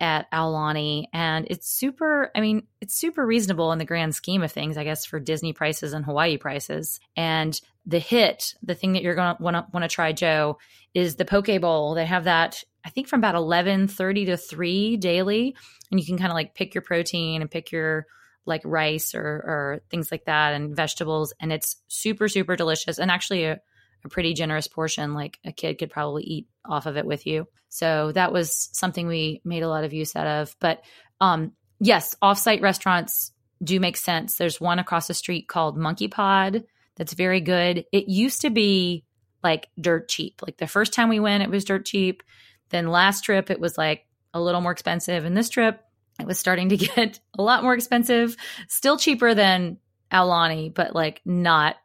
at 0.01 0.31
Aulani 0.33 1.05
and 1.13 1.47
it's 1.49 1.69
super 1.69 2.31
I 2.35 2.41
mean 2.41 2.67
it's 2.81 2.95
super 2.95 3.25
reasonable 3.25 3.73
in 3.73 3.79
the 3.79 3.85
grand 3.85 4.15
scheme 4.15 4.43
of 4.43 4.51
things 4.51 4.77
I 4.77 4.85
guess 4.85 5.07
for 5.07 5.21
Disney 5.21 5.53
prices 5.53 5.93
and 5.93 6.05
Hawaii 6.05 6.37
prices 6.37 6.99
and 7.17 7.59
the 7.87 8.01
hit 8.01 8.55
the 8.63 8.75
thing 8.75 8.95
that 8.95 9.03
you're 9.03 9.15
going 9.15 9.37
to 9.37 9.43
want 9.43 9.71
to 9.73 9.89
try 9.89 10.13
Joe 10.13 10.59
is 10.95 11.15
the 11.15 11.25
poke 11.25 11.61
bowl 11.61 11.95
they 11.95 12.07
have 12.07 12.25
that 12.25 12.65
I 12.85 12.91
think 12.91 13.09
from 13.09 13.21
about 13.21 13.35
11:30 13.35 14.27
to 14.27 14.37
3 14.37 14.97
daily 14.97 15.57
and 15.91 16.01
you 16.01 16.07
can 16.07 16.19
kind 16.19 16.31
of 16.31 16.35
like 16.35 16.55
pick 16.55 16.75
your 16.75 16.83
protein 16.83 17.41
and 17.41 17.51
pick 17.51 17.73
your 17.73 18.07
like 18.47 18.63
rice 18.65 19.15
or 19.15 19.25
or 19.25 19.81
things 19.91 20.11
like 20.11 20.27
that 20.27 20.53
and 20.53 20.77
vegetables 20.77 21.33
and 21.41 21.51
it's 21.51 21.77
super 21.89 22.29
super 22.29 22.57
delicious 22.57 22.99
and 22.99 23.11
actually 23.11 23.45
a 23.45 23.61
a 24.05 24.09
pretty 24.09 24.35
generous 24.35 24.69
portion. 24.69 25.15
Like 25.15 25.39
a 25.45 25.53
kid 25.53 25.79
could 25.79 25.91
probably 25.91 26.23
eat 26.25 26.47
off 26.65 26.87
of 26.87 26.97
it 26.97 27.07
with 27.07 27.27
you. 27.27 27.49
So 27.69 28.13
that 28.13 28.33
was 28.33 28.69
something 28.73 29.07
we 29.07 29.41
made 29.45 29.63
a 29.63 29.69
lot 29.69 29.85
of 29.85 29.93
use 29.93 30.15
out 30.15 30.27
of. 30.27 30.55
But 30.61 30.83
um, 31.21 31.53
yes, 31.81 32.15
offsite 32.23 32.63
restaurants 32.63 33.33
do 33.63 33.81
make 33.81 33.97
sense. 33.97 34.37
There's 34.37 34.61
one 34.61 34.79
across 34.79 35.07
the 35.07 35.15
street 35.15 35.49
called 35.49 35.77
Monkey 35.77 36.09
Pod 36.09 36.65
that's 36.97 37.15
very 37.15 37.41
good. 37.41 37.85
It 37.93 38.09
used 38.09 38.43
to 38.43 38.51
be 38.51 39.05
like 39.43 39.69
dirt 39.81 40.09
cheap. 40.09 40.41
Like 40.43 40.59
the 40.59 40.67
first 40.67 40.93
time 40.93 41.09
we 41.09 41.21
went, 41.21 41.43
it 41.43 41.51
was 41.51 41.65
dirt 41.65 41.85
cheap. 41.85 42.23
Then 42.71 42.89
last 42.89 43.23
trip, 43.25 43.51
it 43.51 43.61
was 43.61 43.79
like 43.79 44.07
a 44.33 44.41
little 44.41 44.61
more 44.61 44.73
expensive. 44.73 45.25
And 45.25 45.37
this 45.37 45.49
trip, 45.49 45.81
it 46.21 46.27
was 46.27 46.39
starting 46.39 46.69
to 46.71 46.77
get 46.95 47.21
a 47.39 47.43
lot 47.43 47.63
more 47.63 47.75
expensive. 47.75 48.37
Still 48.69 48.97
cheaper 48.97 49.35
than 49.35 49.79
Aulani, 50.13 50.73
but 50.73 50.95
like 50.95 51.21
not 51.25 51.77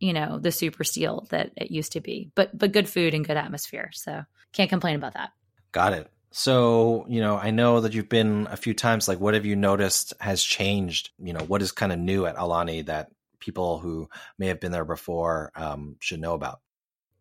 you 0.00 0.12
know 0.12 0.38
the 0.38 0.52
super 0.52 0.84
steal 0.84 1.26
that 1.30 1.52
it 1.56 1.70
used 1.70 1.92
to 1.92 2.00
be. 2.00 2.30
But 2.34 2.56
but 2.56 2.72
good 2.72 2.88
food 2.88 3.14
and 3.14 3.26
good 3.26 3.36
atmosphere. 3.36 3.90
So 3.92 4.24
can't 4.52 4.70
complain 4.70 4.96
about 4.96 5.14
that. 5.14 5.30
Got 5.72 5.94
it. 5.94 6.10
So 6.30 7.06
you 7.08 7.20
know 7.20 7.36
i 7.36 7.50
know 7.50 7.80
that 7.80 7.94
you've 7.94 8.08
been 8.08 8.48
a 8.50 8.56
few 8.56 8.74
times 8.74 9.06
like 9.06 9.20
what 9.20 9.34
have 9.34 9.46
you 9.46 9.56
noticed 9.56 10.12
has 10.20 10.42
changed? 10.42 11.10
You 11.18 11.32
know 11.32 11.44
what 11.44 11.62
is 11.62 11.72
kind 11.72 11.92
of 11.92 11.98
new 11.98 12.26
at 12.26 12.36
Aulani 12.36 12.86
that 12.86 13.10
people 13.40 13.78
who 13.78 14.08
may 14.38 14.48
have 14.48 14.60
been 14.60 14.72
there 14.72 14.84
before 14.84 15.52
um, 15.54 15.96
should 16.00 16.20
know 16.20 16.34
about? 16.34 16.60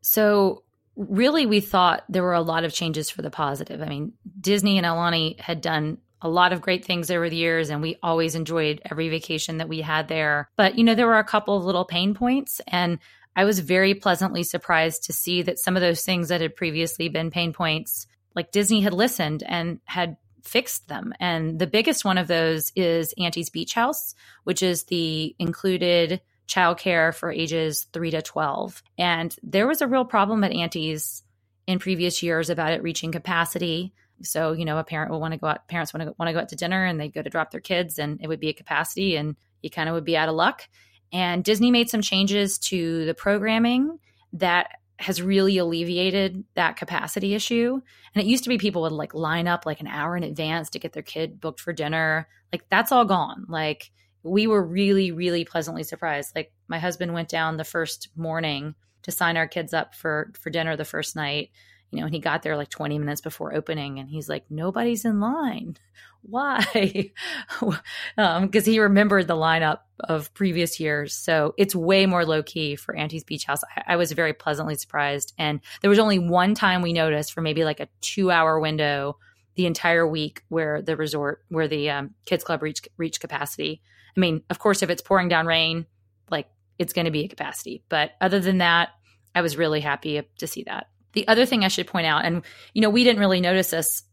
So 0.01 0.63
really 0.95 1.45
we 1.45 1.59
thought 1.59 2.03
there 2.09 2.23
were 2.23 2.33
a 2.33 2.41
lot 2.41 2.63
of 2.63 2.73
changes 2.73 3.09
for 3.09 3.21
the 3.21 3.29
positive 3.29 3.81
i 3.81 3.85
mean 3.85 4.13
disney 4.39 4.77
and 4.77 4.85
Aulani 4.85 5.39
had 5.39 5.61
done 5.61 5.97
a 6.23 6.29
lot 6.29 6.53
of 6.53 6.61
great 6.61 6.85
things 6.85 7.11
over 7.11 7.29
the 7.29 7.35
years 7.35 7.69
and 7.69 7.81
we 7.81 7.97
always 8.01 8.33
enjoyed 8.33 8.81
every 8.89 9.09
vacation 9.09 9.57
that 9.57 9.67
we 9.67 9.81
had 9.81 10.07
there. 10.07 10.49
But, 10.55 10.77
you 10.77 10.85
know, 10.85 10.95
there 10.95 11.05
were 11.05 11.19
a 11.19 11.23
couple 11.25 11.57
of 11.57 11.65
little 11.65 11.83
pain 11.83 12.13
points 12.13 12.61
and 12.65 12.99
I 13.35 13.45
was 13.45 13.59
very 13.59 13.93
pleasantly 13.93 14.43
surprised 14.43 15.03
to 15.05 15.13
see 15.13 15.41
that 15.41 15.59
some 15.59 15.75
of 15.75 15.81
those 15.81 16.03
things 16.03 16.29
that 16.29 16.41
had 16.41 16.55
previously 16.55 17.09
been 17.09 17.29
pain 17.29 17.51
points, 17.51 18.07
like 18.35 18.51
Disney 18.51 18.81
had 18.81 18.93
listened 18.93 19.43
and 19.45 19.79
had 19.85 20.17
fixed 20.43 20.87
them. 20.87 21.13
And 21.19 21.59
the 21.59 21.67
biggest 21.67 22.05
one 22.05 22.17
of 22.17 22.27
those 22.27 22.71
is 22.75 23.13
Auntie's 23.17 23.49
Beach 23.49 23.73
House, 23.73 24.15
which 24.43 24.61
is 24.61 24.83
the 24.85 25.35
included 25.39 26.21
childcare 26.47 27.13
for 27.13 27.31
ages 27.31 27.87
3 27.93 28.11
to 28.11 28.21
12. 28.21 28.83
And 28.97 29.35
there 29.43 29.67
was 29.67 29.81
a 29.81 29.87
real 29.87 30.05
problem 30.05 30.43
at 30.43 30.53
Auntie's 30.53 31.23
in 31.67 31.79
previous 31.79 32.21
years 32.21 32.49
about 32.49 32.73
it 32.73 32.83
reaching 32.83 33.11
capacity. 33.11 33.93
So, 34.21 34.51
you 34.51 34.65
know, 34.65 34.77
a 34.77 34.83
parent 34.83 35.11
will 35.11 35.21
want 35.21 35.33
to 35.33 35.39
go 35.39 35.47
out, 35.47 35.67
parents 35.67 35.93
want 35.93 36.07
to 36.07 36.15
want 36.17 36.29
to 36.29 36.33
go 36.33 36.39
out 36.39 36.49
to 36.49 36.55
dinner 36.55 36.85
and 36.85 36.99
they 36.99 37.09
go 37.09 37.21
to 37.21 37.29
drop 37.29 37.51
their 37.51 37.61
kids 37.61 37.99
and 37.99 38.19
it 38.21 38.27
would 38.27 38.39
be 38.39 38.49
a 38.49 38.53
capacity 38.53 39.15
and 39.15 39.35
you 39.61 39.69
kind 39.69 39.89
of 39.89 39.95
would 39.95 40.05
be 40.05 40.17
out 40.17 40.29
of 40.29 40.35
luck. 40.35 40.67
And 41.11 41.43
Disney 41.43 41.71
made 41.71 41.89
some 41.89 42.01
changes 42.01 42.57
to 42.59 43.05
the 43.05 43.13
programming 43.13 43.99
that 44.33 44.71
has 44.99 45.21
really 45.21 45.57
alleviated 45.57 46.43
that 46.55 46.77
capacity 46.77 47.33
issue. 47.33 47.81
And 48.13 48.23
it 48.23 48.27
used 48.27 48.43
to 48.43 48.49
be 48.49 48.57
people 48.57 48.83
would 48.83 48.91
like 48.91 49.13
line 49.13 49.47
up 49.47 49.65
like 49.65 49.81
an 49.81 49.87
hour 49.87 50.15
in 50.15 50.23
advance 50.23 50.69
to 50.71 50.79
get 50.79 50.93
their 50.93 51.03
kid 51.03 51.39
booked 51.39 51.59
for 51.59 51.73
dinner. 51.73 52.27
Like 52.51 52.65
that's 52.69 52.91
all 52.91 53.05
gone. 53.05 53.45
Like 53.49 53.91
we 54.23 54.47
were 54.47 54.63
really, 54.63 55.11
really 55.11 55.45
pleasantly 55.45 55.83
surprised. 55.83 56.35
Like 56.35 56.53
my 56.67 56.79
husband 56.79 57.13
went 57.13 57.29
down 57.29 57.57
the 57.57 57.63
first 57.63 58.09
morning 58.15 58.75
to 59.03 59.11
sign 59.11 59.37
our 59.37 59.47
kids 59.47 59.73
up 59.73 59.95
for 59.95 60.31
for 60.39 60.49
dinner 60.49 60.75
the 60.75 60.85
first 60.85 61.15
night 61.15 61.49
you 61.93 61.99
know, 61.99 62.05
and 62.05 62.13
he 62.13 62.19
got 62.19 62.41
there 62.41 62.57
like 62.57 62.69
20 62.69 62.97
minutes 62.97 63.21
before 63.21 63.53
opening 63.53 63.99
and 63.99 64.09
he's 64.09 64.27
like, 64.27 64.45
nobody's 64.49 65.05
in 65.05 65.19
line. 65.19 65.77
Why? 66.23 67.11
Because 67.59 67.77
um, 68.17 68.49
he 68.51 68.79
remembered 68.79 69.27
the 69.27 69.35
lineup 69.35 69.79
of 69.99 70.33
previous 70.33 70.79
years. 70.79 71.13
So 71.13 71.53
it's 71.55 71.75
way 71.75 72.05
more 72.07 72.25
low 72.25 72.41
key 72.41 72.75
for 72.77 72.95
Auntie's 72.95 73.23
Beach 73.23 73.43
House. 73.45 73.59
I, 73.75 73.93
I 73.93 73.95
was 73.97 74.11
very 74.13 74.33
pleasantly 74.33 74.75
surprised. 74.75 75.33
And 75.37 75.59
there 75.81 75.89
was 75.89 75.99
only 75.99 76.17
one 76.17 76.55
time 76.55 76.81
we 76.81 76.93
noticed 76.93 77.31
for 77.31 77.41
maybe 77.41 77.63
like 77.63 77.79
a 77.79 77.89
two 78.01 78.31
hour 78.31 78.59
window 78.59 79.17
the 79.55 79.67
entire 79.67 80.07
week 80.07 80.41
where 80.47 80.81
the 80.81 80.95
resort, 80.95 81.43
where 81.49 81.67
the 81.67 81.91
um, 81.91 82.15
kids 82.25 82.43
club 82.43 82.63
reached, 82.63 82.87
reached 82.97 83.19
capacity. 83.19 83.83
I 84.15 84.19
mean, 84.19 84.43
of 84.49 84.59
course, 84.59 84.83
if 84.83 84.89
it's 84.89 85.01
pouring 85.01 85.29
down 85.29 85.45
rain, 85.45 85.85
like 86.29 86.47
it's 86.77 86.93
going 86.93 87.05
to 87.05 87.11
be 87.11 87.25
a 87.25 87.29
capacity. 87.29 87.83
But 87.89 88.11
other 88.21 88.39
than 88.39 88.59
that, 88.59 88.89
I 89.35 89.41
was 89.41 89.57
really 89.57 89.81
happy 89.81 90.21
to 90.37 90.47
see 90.47 90.63
that. 90.63 90.87
The 91.13 91.27
other 91.27 91.45
thing 91.45 91.63
I 91.63 91.67
should 91.67 91.87
point 91.87 92.07
out, 92.07 92.25
and 92.25 92.43
you 92.73 92.81
know, 92.81 92.89
we 92.89 93.03
didn't 93.03 93.19
really 93.19 93.41
notice 93.41 93.71
this 93.71 94.03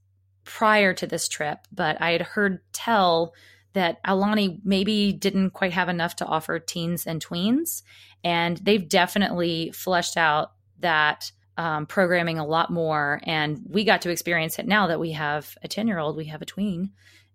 prior 0.44 0.94
to 0.94 1.06
this 1.06 1.28
trip, 1.28 1.58
but 1.72 2.00
I 2.00 2.12
had 2.12 2.22
heard 2.22 2.60
tell 2.72 3.34
that 3.72 4.02
Aulani 4.04 4.60
maybe 4.64 5.12
didn't 5.12 5.50
quite 5.50 5.72
have 5.72 5.88
enough 5.88 6.16
to 6.16 6.26
offer 6.26 6.58
teens 6.58 7.06
and 7.06 7.24
tweens. 7.24 7.82
And 8.24 8.56
they've 8.58 8.88
definitely 8.88 9.70
fleshed 9.70 10.16
out 10.16 10.52
that 10.80 11.30
um, 11.56 11.86
programming 11.86 12.38
a 12.38 12.46
lot 12.46 12.70
more. 12.70 13.20
And 13.24 13.60
we 13.68 13.84
got 13.84 14.02
to 14.02 14.10
experience 14.10 14.58
it 14.58 14.66
now 14.66 14.88
that 14.88 15.00
we 15.00 15.12
have 15.12 15.56
a 15.62 15.68
10 15.68 15.86
year 15.86 15.98
old, 15.98 16.16
we 16.16 16.26
have 16.26 16.42
a 16.42 16.46
tween. 16.46 16.90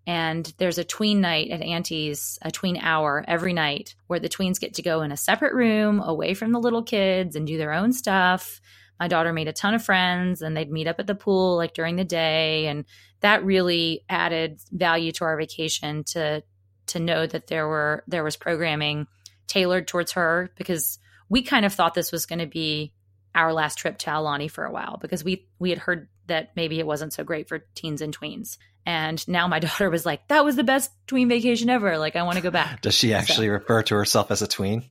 And 0.07 0.51
there's 0.57 0.77
a 0.77 0.83
tween 0.83 1.19
night 1.21 1.49
at 1.49 1.61
Auntie's, 1.61 2.37
a 2.41 2.51
tween 2.51 2.77
hour 2.77 3.25
every 3.27 3.53
night 3.53 3.95
where 4.07 4.19
the 4.19 4.29
tweens 4.29 4.59
get 4.59 4.75
to 4.75 4.83
go 4.83 5.01
in 5.01 5.11
a 5.11 5.17
separate 5.17 5.53
room 5.53 5.99
away 5.99 6.33
from 6.35 6.51
the 6.51 6.59
little 6.59 6.83
kids 6.83 7.35
and 7.35 7.47
do 7.47 7.57
their 7.57 7.73
own 7.73 7.91
stuff. 7.91 8.61
My 8.99 9.07
daughter 9.07 9.33
made 9.33 9.47
a 9.47 9.53
ton 9.53 9.73
of 9.73 9.83
friends 9.83 10.41
and 10.41 10.55
they'd 10.55 10.71
meet 10.71 10.87
up 10.87 10.99
at 10.99 11.07
the 11.07 11.15
pool 11.15 11.57
like 11.57 11.73
during 11.73 11.95
the 11.95 12.05
day. 12.05 12.67
And 12.67 12.85
that 13.21 13.43
really 13.43 14.05
added 14.07 14.59
value 14.71 15.11
to 15.13 15.25
our 15.25 15.37
vacation 15.37 16.03
to 16.05 16.43
to 16.87 16.99
know 16.99 17.25
that 17.25 17.47
there 17.47 17.67
were 17.67 18.03
there 18.07 18.23
was 18.23 18.35
programming 18.35 19.07
tailored 19.47 19.87
towards 19.87 20.11
her 20.11 20.51
because 20.55 20.99
we 21.29 21.41
kind 21.41 21.65
of 21.65 21.73
thought 21.73 21.95
this 21.95 22.11
was 22.11 22.27
going 22.27 22.39
to 22.39 22.45
be 22.45 22.93
our 23.33 23.51
last 23.53 23.77
trip 23.77 23.97
to 23.97 24.09
Aulani 24.09 24.49
for 24.49 24.65
a 24.65 24.71
while 24.71 24.97
because 25.01 25.23
we 25.23 25.47
we 25.59 25.71
had 25.71 25.79
heard 25.79 26.07
that 26.27 26.51
maybe 26.55 26.79
it 26.79 26.87
wasn't 26.87 27.13
so 27.13 27.23
great 27.23 27.47
for 27.47 27.59
teens 27.75 28.01
and 28.01 28.17
tweens. 28.17 28.57
And 28.85 29.25
now 29.27 29.47
my 29.47 29.59
daughter 29.59 29.89
was 29.89 30.05
like, 30.05 30.27
"That 30.27 30.45
was 30.45 30.55
the 30.55 30.63
best 30.63 30.91
tween 31.07 31.29
vacation 31.29 31.69
ever. 31.69 31.97
Like, 31.97 32.15
I 32.15 32.23
want 32.23 32.37
to 32.37 32.43
go 32.43 32.51
back." 32.51 32.81
Does 32.81 32.95
she 32.95 33.13
actually 33.13 33.47
so. 33.47 33.53
refer 33.53 33.83
to 33.83 33.95
herself 33.95 34.31
as 34.31 34.41
a 34.41 34.47
tween? 34.47 34.83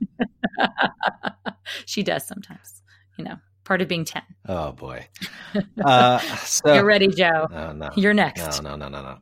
she 1.86 2.02
does 2.02 2.26
sometimes. 2.26 2.82
You 3.18 3.24
know, 3.24 3.36
part 3.64 3.82
of 3.82 3.88
being 3.88 4.04
10. 4.04 4.22
Oh 4.48 4.72
boy. 4.72 5.06
Uh, 5.84 6.18
so, 6.18 6.74
You're 6.74 6.84
ready, 6.84 7.08
Joe. 7.08 7.46
No, 7.50 7.72
no. 7.72 7.90
You're 7.94 8.14
next. 8.14 8.62
No, 8.62 8.74
no, 8.74 8.88
no, 8.88 8.88
no, 8.88 9.02
no. 9.02 9.18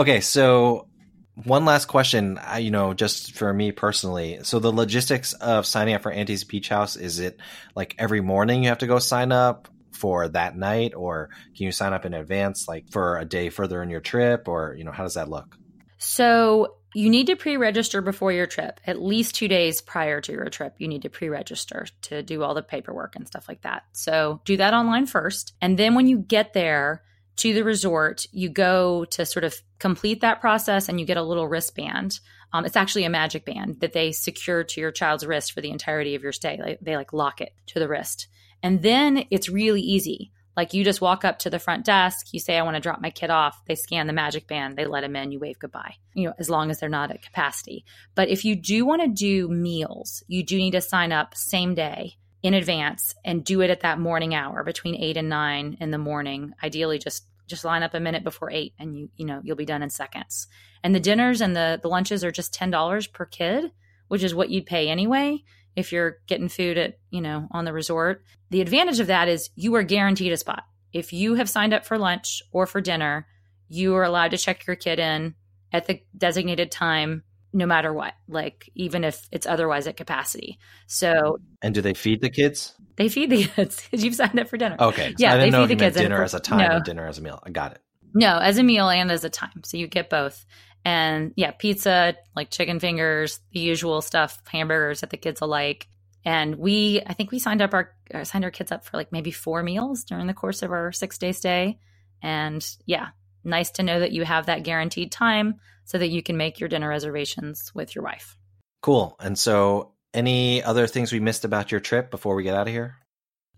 Okay. 0.00 0.20
So 0.20 0.88
one 1.34 1.64
last 1.64 1.86
question, 1.86 2.38
I, 2.38 2.58
you 2.58 2.70
know, 2.70 2.94
just 2.94 3.32
for 3.32 3.52
me 3.52 3.72
personally. 3.72 4.40
So 4.42 4.60
the 4.60 4.72
logistics 4.72 5.32
of 5.34 5.66
signing 5.66 5.94
up 5.94 6.02
for 6.02 6.12
Auntie's 6.12 6.44
Beach 6.44 6.68
House, 6.68 6.96
is 6.96 7.18
it 7.18 7.38
like 7.74 7.94
every 7.98 8.20
morning 8.20 8.62
you 8.62 8.68
have 8.68 8.78
to 8.78 8.86
go 8.86 8.98
sign 8.98 9.32
up 9.32 9.68
for 9.94 10.28
that 10.28 10.56
night 10.56 10.92
or 10.94 11.30
can 11.56 11.66
you 11.66 11.72
sign 11.72 11.92
up 11.92 12.04
in 12.04 12.14
advance 12.14 12.66
like 12.68 12.90
for 12.90 13.18
a 13.18 13.24
day 13.24 13.48
further 13.50 13.82
in 13.82 13.90
your 13.90 14.00
trip 14.00 14.48
or, 14.48 14.74
you 14.76 14.84
know, 14.84 14.92
how 14.92 15.02
does 15.04 15.14
that 15.14 15.28
look? 15.30 15.56
So 15.98 16.76
You 16.94 17.10
need 17.10 17.26
to 17.26 17.36
pre 17.36 17.56
register 17.56 18.00
before 18.00 18.30
your 18.30 18.46
trip. 18.46 18.78
At 18.86 19.02
least 19.02 19.34
two 19.34 19.48
days 19.48 19.80
prior 19.80 20.20
to 20.20 20.32
your 20.32 20.48
trip, 20.48 20.76
you 20.78 20.86
need 20.86 21.02
to 21.02 21.10
pre 21.10 21.28
register 21.28 21.86
to 22.02 22.22
do 22.22 22.42
all 22.44 22.54
the 22.54 22.62
paperwork 22.62 23.16
and 23.16 23.26
stuff 23.26 23.48
like 23.48 23.62
that. 23.62 23.82
So 23.92 24.40
do 24.44 24.56
that 24.58 24.74
online 24.74 25.06
first. 25.06 25.54
And 25.60 25.76
then 25.76 25.96
when 25.96 26.06
you 26.06 26.18
get 26.18 26.52
there 26.52 27.02
to 27.36 27.52
the 27.52 27.64
resort, 27.64 28.26
you 28.30 28.48
go 28.48 29.04
to 29.06 29.26
sort 29.26 29.42
of 29.42 29.56
complete 29.80 30.20
that 30.20 30.40
process 30.40 30.88
and 30.88 31.00
you 31.00 31.04
get 31.04 31.16
a 31.16 31.22
little 31.22 31.48
wristband. 31.48 32.20
Um, 32.52 32.64
it's 32.64 32.76
actually 32.76 33.04
a 33.04 33.10
magic 33.10 33.44
band 33.44 33.80
that 33.80 33.92
they 33.92 34.12
secure 34.12 34.62
to 34.62 34.80
your 34.80 34.92
child's 34.92 35.26
wrist 35.26 35.50
for 35.50 35.60
the 35.60 35.70
entirety 35.70 36.14
of 36.14 36.22
your 36.22 36.30
stay. 36.30 36.78
They 36.80 36.96
like 36.96 37.12
lock 37.12 37.40
it 37.40 37.52
to 37.66 37.80
the 37.80 37.88
wrist. 37.88 38.28
And 38.64 38.82
then 38.82 39.26
it's 39.30 39.50
really 39.50 39.82
easy. 39.82 40.32
Like 40.56 40.72
you 40.72 40.84
just 40.84 41.02
walk 41.02 41.22
up 41.24 41.40
to 41.40 41.50
the 41.50 41.58
front 41.58 41.84
desk, 41.84 42.32
you 42.32 42.40
say, 42.40 42.56
I 42.56 42.62
want 42.62 42.76
to 42.76 42.80
drop 42.80 43.00
my 43.00 43.10
kid 43.10 43.28
off. 43.28 43.60
They 43.66 43.74
scan 43.74 44.06
the 44.06 44.12
magic 44.14 44.46
band, 44.46 44.76
they 44.76 44.86
let 44.86 45.04
him 45.04 45.16
in, 45.16 45.32
you 45.32 45.38
wave 45.38 45.58
goodbye, 45.58 45.96
you 46.14 46.26
know, 46.26 46.34
as 46.38 46.48
long 46.48 46.70
as 46.70 46.80
they're 46.80 46.88
not 46.88 47.10
at 47.10 47.22
capacity. 47.22 47.84
But 48.14 48.30
if 48.30 48.44
you 48.44 48.56
do 48.56 48.86
want 48.86 49.02
to 49.02 49.08
do 49.08 49.48
meals, 49.48 50.24
you 50.28 50.42
do 50.42 50.56
need 50.56 50.70
to 50.70 50.80
sign 50.80 51.12
up 51.12 51.36
same 51.36 51.74
day 51.74 52.14
in 52.42 52.54
advance 52.54 53.14
and 53.22 53.44
do 53.44 53.60
it 53.60 53.70
at 53.70 53.80
that 53.80 54.00
morning 54.00 54.34
hour 54.34 54.64
between 54.64 54.94
eight 54.94 55.16
and 55.16 55.28
nine 55.28 55.76
in 55.80 55.90
the 55.90 55.98
morning. 55.98 56.54
Ideally, 56.62 56.98
just 56.98 57.24
just 57.46 57.64
line 57.64 57.82
up 57.82 57.92
a 57.92 58.00
minute 58.00 58.24
before 58.24 58.50
eight 58.50 58.72
and 58.78 58.96
you 58.96 59.10
you 59.16 59.26
know 59.26 59.40
you'll 59.44 59.54
be 59.54 59.66
done 59.66 59.82
in 59.82 59.90
seconds 59.90 60.46
and 60.82 60.94
the 60.94 61.00
dinners 61.00 61.42
and 61.42 61.54
the 61.54 61.78
the 61.82 61.88
lunches 61.88 62.24
are 62.24 62.32
just 62.32 62.54
$10 62.54 63.12
per 63.12 63.26
kid 63.26 63.70
which 64.08 64.22
is 64.22 64.34
what 64.34 64.48
you'd 64.48 64.64
pay 64.64 64.88
anyway 64.88 65.42
if 65.76 65.92
you're 65.92 66.18
getting 66.26 66.48
food 66.48 66.78
at 66.78 66.98
you 67.10 67.20
know 67.20 67.48
on 67.50 67.64
the 67.64 67.72
resort. 67.72 68.22
The 68.50 68.60
advantage 68.60 69.00
of 69.00 69.08
that 69.08 69.28
is 69.28 69.50
you 69.56 69.74
are 69.74 69.82
guaranteed 69.82 70.32
a 70.32 70.36
spot. 70.36 70.64
If 70.92 71.12
you 71.12 71.34
have 71.34 71.50
signed 71.50 71.74
up 71.74 71.84
for 71.84 71.98
lunch 71.98 72.42
or 72.52 72.66
for 72.66 72.80
dinner 72.80 73.26
you 73.68 73.94
are 73.96 74.04
allowed 74.04 74.30
to 74.30 74.38
check 74.38 74.66
your 74.66 74.76
kid 74.76 74.98
in 74.98 75.34
at 75.72 75.86
the 75.86 76.00
designated 76.16 76.70
time 76.70 77.22
no 77.52 77.66
matter 77.66 77.92
what 77.92 78.12
like 78.28 78.68
even 78.74 79.04
if 79.04 79.26
it's 79.32 79.46
otherwise 79.46 79.86
at 79.86 79.96
capacity. 79.96 80.58
So 80.86 81.38
and 81.62 81.74
do 81.74 81.80
they 81.80 81.94
feed 81.94 82.20
the 82.20 82.30
kids? 82.30 82.74
They 82.96 83.08
feed 83.08 83.30
the 83.30 83.44
kids. 83.56 83.82
Because 83.82 84.04
you've 84.04 84.14
signed 84.14 84.38
up 84.38 84.48
for 84.48 84.56
dinner. 84.56 84.76
Okay. 84.78 85.10
So 85.10 85.14
yeah 85.18 85.34
I 85.34 85.36
didn't 85.38 85.50
they 85.52 85.58
know 85.58 85.66
feed 85.66 85.72
if 85.72 85.78
the 85.78 85.84
you 85.84 85.90
kids 85.90 85.96
dinner 85.96 86.16
and- 86.16 86.24
as 86.24 86.34
a 86.34 86.40
time 86.40 86.68
no. 86.68 86.76
or 86.76 86.80
dinner 86.80 87.06
as 87.06 87.18
a 87.18 87.22
meal. 87.22 87.40
I 87.44 87.50
got 87.50 87.72
it. 87.72 87.78
No, 88.16 88.38
as 88.38 88.58
a 88.58 88.62
meal 88.62 88.88
and 88.88 89.10
as 89.10 89.24
a 89.24 89.30
time. 89.30 89.62
So 89.64 89.76
you 89.76 89.88
get 89.88 90.08
both. 90.08 90.44
And 90.84 91.32
yeah, 91.36 91.52
pizza, 91.52 92.16
like 92.36 92.50
chicken 92.50 92.78
fingers, 92.80 93.40
the 93.52 93.60
usual 93.60 94.02
stuff, 94.02 94.42
hamburgers 94.50 95.00
that 95.00 95.10
the 95.10 95.16
kids 95.16 95.40
will 95.40 95.48
like. 95.48 95.88
And 96.24 96.56
we, 96.56 97.02
I 97.06 97.14
think 97.14 97.30
we 97.30 97.38
signed 97.38 97.62
up 97.62 97.74
our 97.74 97.94
uh, 98.12 98.24
signed 98.24 98.44
our 98.44 98.50
kids 98.50 98.72
up 98.72 98.84
for 98.84 98.96
like 98.96 99.12
maybe 99.12 99.30
four 99.30 99.62
meals 99.62 100.04
during 100.04 100.26
the 100.26 100.34
course 100.34 100.62
of 100.62 100.70
our 100.70 100.92
six 100.92 101.18
day 101.18 101.32
stay. 101.32 101.78
And 102.22 102.66
yeah, 102.86 103.08
nice 103.44 103.70
to 103.72 103.82
know 103.82 104.00
that 104.00 104.12
you 104.12 104.24
have 104.24 104.46
that 104.46 104.62
guaranteed 104.62 105.12
time 105.12 105.56
so 105.84 105.98
that 105.98 106.08
you 106.08 106.22
can 106.22 106.36
make 106.36 106.60
your 106.60 106.68
dinner 106.68 106.88
reservations 106.88 107.70
with 107.74 107.94
your 107.94 108.04
wife. 108.04 108.36
cool 108.82 109.16
and 109.20 109.38
so 109.38 109.92
any 110.14 110.62
other 110.62 110.86
things 110.86 111.12
we 111.12 111.20
missed 111.20 111.44
about 111.44 111.70
your 111.70 111.80
trip 111.80 112.10
before 112.10 112.34
we 112.34 112.42
get 112.42 112.54
out 112.54 112.66
of 112.66 112.72
here 112.72 112.96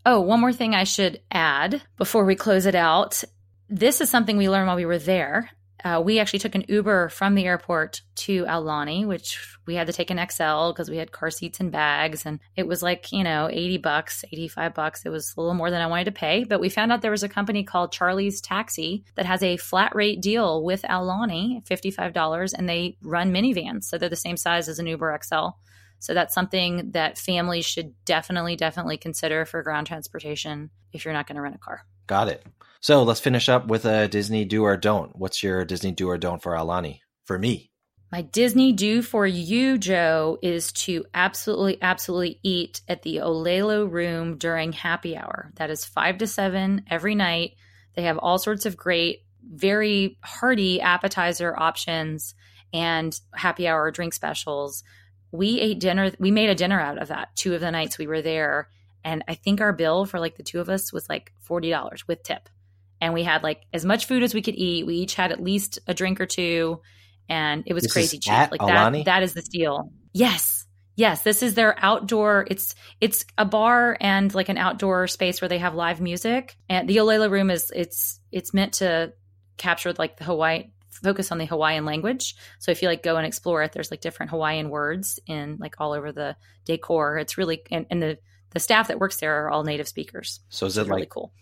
Oh, 0.08 0.20
one 0.20 0.40
more 0.40 0.52
thing 0.52 0.72
I 0.72 0.84
should 0.84 1.20
add 1.32 1.82
before 1.96 2.24
we 2.24 2.36
close 2.36 2.64
it 2.64 2.76
out. 2.76 3.24
This 3.68 4.00
is 4.00 4.08
something 4.08 4.36
we 4.36 4.48
learned 4.48 4.68
while 4.68 4.76
we 4.76 4.86
were 4.86 5.00
there. 5.00 5.50
Uh, 5.87 6.01
we 6.01 6.18
actually 6.18 6.40
took 6.40 6.57
an 6.57 6.64
Uber 6.66 7.11
from 7.11 7.37
the 7.37 7.44
airport 7.44 8.01
to 8.16 8.44
Aulani, 8.46 9.07
which 9.07 9.57
we 9.66 9.77
had 9.77 9.87
to 9.87 9.92
take 9.92 10.11
an 10.11 10.18
XL 10.18 10.72
because 10.72 10.90
we 10.90 10.96
had 10.96 11.12
car 11.12 11.31
seats 11.31 11.61
and 11.61 11.70
bags. 11.70 12.27
And 12.27 12.40
it 12.57 12.66
was 12.66 12.83
like, 12.83 13.12
you 13.12 13.22
know, 13.22 13.49
80 13.49 13.79
bucks, 13.79 14.25
85 14.33 14.75
bucks. 14.75 15.07
It 15.07 15.11
was 15.11 15.33
a 15.37 15.40
little 15.40 15.55
more 15.55 15.70
than 15.70 15.81
I 15.81 15.87
wanted 15.87 16.07
to 16.07 16.12
pay. 16.12 16.42
But 16.42 16.59
we 16.59 16.70
found 16.70 16.90
out 16.90 17.03
there 17.03 17.12
was 17.12 17.22
a 17.22 17.29
company 17.29 17.62
called 17.62 17.92
Charlie's 17.92 18.40
Taxi 18.40 19.05
that 19.14 19.27
has 19.27 19.44
a 19.44 19.59
flat 19.59 19.94
rate 19.94 20.20
deal 20.20 20.64
with 20.64 20.83
Aulani, 20.83 21.64
$55, 21.64 22.53
and 22.53 22.68
they 22.68 22.96
run 23.01 23.33
minivans. 23.33 23.85
So 23.85 23.96
they're 23.96 24.09
the 24.09 24.16
same 24.16 24.37
size 24.37 24.68
as 24.68 24.81
an 24.81 24.88
Uber 24.88 25.16
XL. 25.22 25.51
So 26.01 26.14
that's 26.14 26.35
something 26.35 26.90
that 26.92 27.16
families 27.16 27.64
should 27.64 27.94
definitely, 28.05 28.57
definitely 28.57 28.96
consider 28.96 29.44
for 29.44 29.62
ground 29.62 29.87
transportation 29.87 30.70
if 30.92 31.05
you're 31.05 31.14
not 31.14 31.29
going 31.29 31.37
to 31.37 31.42
rent 31.42 31.55
a 31.55 31.59
car. 31.59 31.87
got 32.09 32.29
it 32.29 32.44
so 32.87 33.03
let's 33.03 33.18
finish 33.18 33.49
up 33.49 33.66
with 33.66 33.85
a 33.85 34.07
disney 34.07 34.44
do 34.44 34.62
or 34.62 34.77
don't 34.77 35.16
what's 35.16 35.42
your 35.42 35.64
disney 35.64 35.90
do 35.90 36.09
or 36.09 36.16
don't 36.16 36.40
for 36.40 36.53
aulani 36.53 37.01
for 37.25 37.37
me 37.37 37.68
My 38.12 38.22
Disney 38.22 38.72
do 38.72 39.03
for 39.03 39.27
you, 39.27 39.79
Joe, 39.79 40.38
is 40.40 40.70
to 40.85 41.05
absolutely, 41.12 41.77
absolutely 41.83 42.38
eat 42.44 42.81
at 42.87 43.03
the 43.03 43.16
Olelo 43.16 43.90
room 43.90 44.38
during 44.38 44.72
happy 44.72 45.16
hour. 45.16 45.51
That 45.57 45.70
is 45.70 45.85
five 45.85 46.18
to 46.18 46.29
seven 46.29 46.85
every 46.88 47.16
night. 47.16 47.57
They 47.94 48.03
have 48.03 48.18
all 48.18 48.38
sorts 48.38 48.64
of 48.64 48.77
great, 48.77 49.25
very 49.42 50.18
hearty 50.22 50.81
appetizer 50.81 51.59
options 51.59 52.37
and 52.72 53.18
happy 53.35 53.66
hour 53.66 53.90
drink 53.90 54.14
specials. 54.14 54.85
We 55.33 55.61
ate 55.61 55.81
dinner, 55.81 56.12
we 56.20 56.31
made 56.31 56.51
a 56.51 56.55
dinner 56.55 56.81
out 56.81 56.99
of 56.99 57.09
that 57.09 57.35
two 57.35 57.55
of 57.55 57.61
the 57.61 57.72
nights 57.72 57.99
we 57.99 58.07
were 58.07 58.22
there. 58.22 58.68
And 59.03 59.25
I 59.27 59.35
think 59.35 59.61
our 59.61 59.72
bill 59.72 60.07
for 60.07 60.20
like 60.20 60.37
the 60.37 60.44
two 60.44 60.61
of 60.61 60.68
us 60.68 60.92
was 60.92 61.09
like 61.09 61.33
$40 61.49 62.07
with 62.07 62.22
tip. 62.22 62.49
And 63.00 63.14
we 63.14 63.22
had 63.22 63.42
like 63.42 63.62
as 63.72 63.85
much 63.85 64.06
food 64.06 64.22
as 64.22 64.35
we 64.35 64.42
could 64.42 64.54
eat. 64.54 64.87
We 64.87 64.96
each 64.96 65.14
had 65.14 65.32
at 65.32 65.42
least 65.42 65.78
a 65.87 65.94
drink 65.94 66.20
or 66.20 66.26
two 66.26 66.80
and 67.28 67.64
it 67.66 67.74
was 67.74 67.82
This 67.85 67.92
crazy 67.92 68.18
cheap. 68.18 68.50
Like 68.50 68.61
Aulani? 68.61 69.04
that 69.04 69.04
that 69.06 69.22
is 69.22 69.35
the 69.35 69.42
deal. 69.42 69.90
Yes. 70.12 70.64
Yes, 70.98 71.22
this 71.22 71.42
is 71.42 71.54
their 71.54 71.76
outdoor 71.85 72.46
it's 72.50 72.74
it's 73.00 73.24
a 73.37 73.44
bar 73.44 73.98
and 74.00 74.35
like 74.35 74.48
an 74.48 74.56
outdoor 74.56 75.06
space 75.09 75.40
where 75.42 75.48
they 75.48 75.59
have 75.59 75.74
live 75.74 76.00
music. 76.00 76.56
And 76.68 76.88
the 76.88 76.96
Olelo 76.96 77.30
room 77.30 77.50
is 77.50 77.70
it's 77.74 78.18
it's 78.32 78.54
meant 78.54 78.74
to 78.74 79.12
capture 79.59 79.92
like 79.98 80.16
the 80.16 80.24
Hawaii 80.24 80.70
focus 81.02 81.30
on 81.30 81.37
the 81.38 81.44
Hawaiian 81.44 81.85
language. 81.85 82.35
So 82.59 82.70
if 82.70 82.80
you 82.80 82.88
like 82.88 83.02
go 83.02 83.16
and 83.16 83.26
explore 83.26 83.62
it, 83.62 83.72
there's 83.72 83.90
like 83.90 84.00
different 84.00 84.30
Hawaiian 84.30 84.70
words 84.70 85.20
in 85.26 85.59
like 85.61 85.74
all 85.78 85.92
over 85.92 86.12
the 86.12 86.37
decor. 86.64 87.18
It's 87.18 87.37
really 87.37 87.62
and, 87.70 87.85
and 87.90 88.02
the 88.02 88.18
the 88.52 88.61
staff 88.61 88.88
that 88.88 88.98
works 88.98 89.18
there 89.18 89.44
are 89.44 89.50
all 89.50 89.64
native 89.64 89.88
speakers. 89.88 90.40
so 90.48 90.64
is 90.64 90.78
It's 90.78 90.87
it 90.87 90.90
really 90.90 91.02
like 91.02 91.11
cool. 91.11 91.32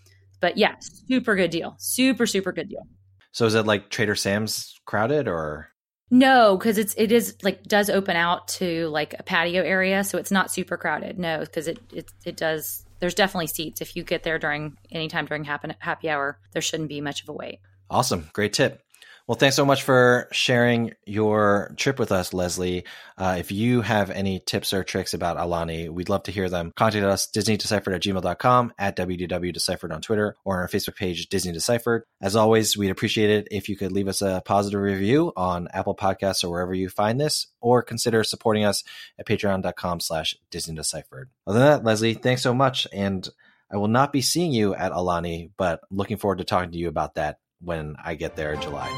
But 0.41 0.57
yeah, 0.57 0.75
super 0.79 1.35
good 1.35 1.51
deal. 1.51 1.75
Super, 1.79 2.25
super 2.25 2.51
good 2.51 2.69
deal. 2.69 2.87
so 3.31 3.45
is 3.45 3.55
it 3.55 3.65
like 3.65 3.89
trader 3.89 4.15
sam's 4.15 4.73
crowded 4.85 5.27
or 5.27 5.69
No, 6.11 6.57
because 6.57 6.77
it's 6.77 6.93
it 6.97 7.11
is 7.11 7.35
like 7.43 7.63
does 7.63 7.89
open 7.89 8.15
out 8.15 8.47
to 8.59 8.87
like 8.89 9.15
a 9.17 9.23
patio 9.23 9.63
area, 9.63 10.03
so 10.03 10.17
it's 10.17 10.31
not 10.31 10.51
super 10.51 10.77
crowded. 10.77 11.17
No, 11.17 11.39
because 11.39 11.67
it 11.67 11.79
it 11.93 12.11
it 12.25 12.37
does. 12.37 12.85
There's 12.99 13.15
definitely 13.15 13.47
seats 13.47 13.81
if 13.81 13.95
you 13.95 14.03
get 14.03 14.23
there 14.23 14.39
during 14.39 14.77
anytime 14.91 15.25
during 15.25 15.43
happen, 15.43 15.73
happy 15.79 16.09
hour. 16.09 16.39
There 16.53 16.61
shouldn't 16.61 16.89
be 16.89 17.01
much 17.01 17.23
of 17.23 17.29
a 17.29 17.33
wait. 17.33 17.59
Awesome. 17.89 18.29
Great 18.33 18.53
tip. 18.53 18.81
Well, 19.27 19.37
thanks 19.37 19.55
so 19.55 19.65
much 19.65 19.81
for 19.81 20.27
sharing 20.31 20.93
your 21.07 21.73
trip 21.77 21.97
with 21.97 22.11
us, 22.11 22.31
Leslie. 22.31 22.85
Uh, 23.17 23.37
if 23.39 23.51
you 23.51 23.81
have 23.81 24.11
any 24.11 24.39
tips 24.39 24.71
or 24.71 24.83
tricks 24.83 25.15
about 25.15 25.37
Aulani, 25.37 25.89
we'd 25.89 26.09
love 26.09 26.21
to 26.23 26.31
hear 26.31 26.47
them. 26.47 26.71
Contact 26.75 27.03
us, 27.03 27.25
disneydeciphered 27.25 27.95
at 27.95 28.03
gmail.com, 28.03 28.73
at 28.77 28.95
www.deciphered 28.95 29.91
on 29.91 30.03
Twitter, 30.03 30.35
or 30.45 30.57
on 30.57 30.61
our 30.61 30.67
Facebook 30.67 30.95
page, 30.95 31.25
Disney 31.25 31.53
Deciphered. 31.53 32.03
As 32.21 32.35
always, 32.35 32.77
we'd 32.77 32.91
appreciate 32.91 33.31
it 33.31 33.47
if 33.49 33.67
you 33.67 33.75
could 33.75 33.91
leave 33.91 34.07
us 34.07 34.21
a 34.21 34.43
positive 34.45 34.79
review 34.79 35.33
on 35.35 35.69
Apple 35.73 35.95
Podcasts 35.95 36.43
or 36.43 36.51
wherever 36.51 36.75
you 36.75 36.87
find 36.87 37.19
this, 37.19 37.47
or 37.61 37.81
consider 37.81 38.23
supporting 38.23 38.63
us 38.63 38.83
at 39.17 39.25
patreon.com 39.25 40.01
slash 40.01 40.35
Disney 40.51 40.75
Deciphered. 40.75 41.31
Other 41.47 41.57
than 41.57 41.67
that, 41.67 41.83
Leslie, 41.83 42.13
thanks 42.13 42.43
so 42.43 42.53
much. 42.53 42.85
And 42.93 43.27
I 43.71 43.77
will 43.77 43.87
not 43.87 44.13
be 44.13 44.21
seeing 44.21 44.51
you 44.51 44.75
at 44.75 44.91
Aulani, 44.91 45.49
but 45.57 45.81
looking 45.89 46.17
forward 46.17 46.37
to 46.37 46.43
talking 46.43 46.71
to 46.71 46.77
you 46.77 46.89
about 46.89 47.15
that 47.15 47.39
when 47.61 47.95
I 48.03 48.15
get 48.15 48.35
there 48.35 48.53
in 48.53 48.61
July. 48.61 48.89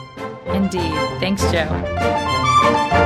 Indeed. 0.47 0.93
Thanks, 1.19 1.43
Joe. 1.51 3.05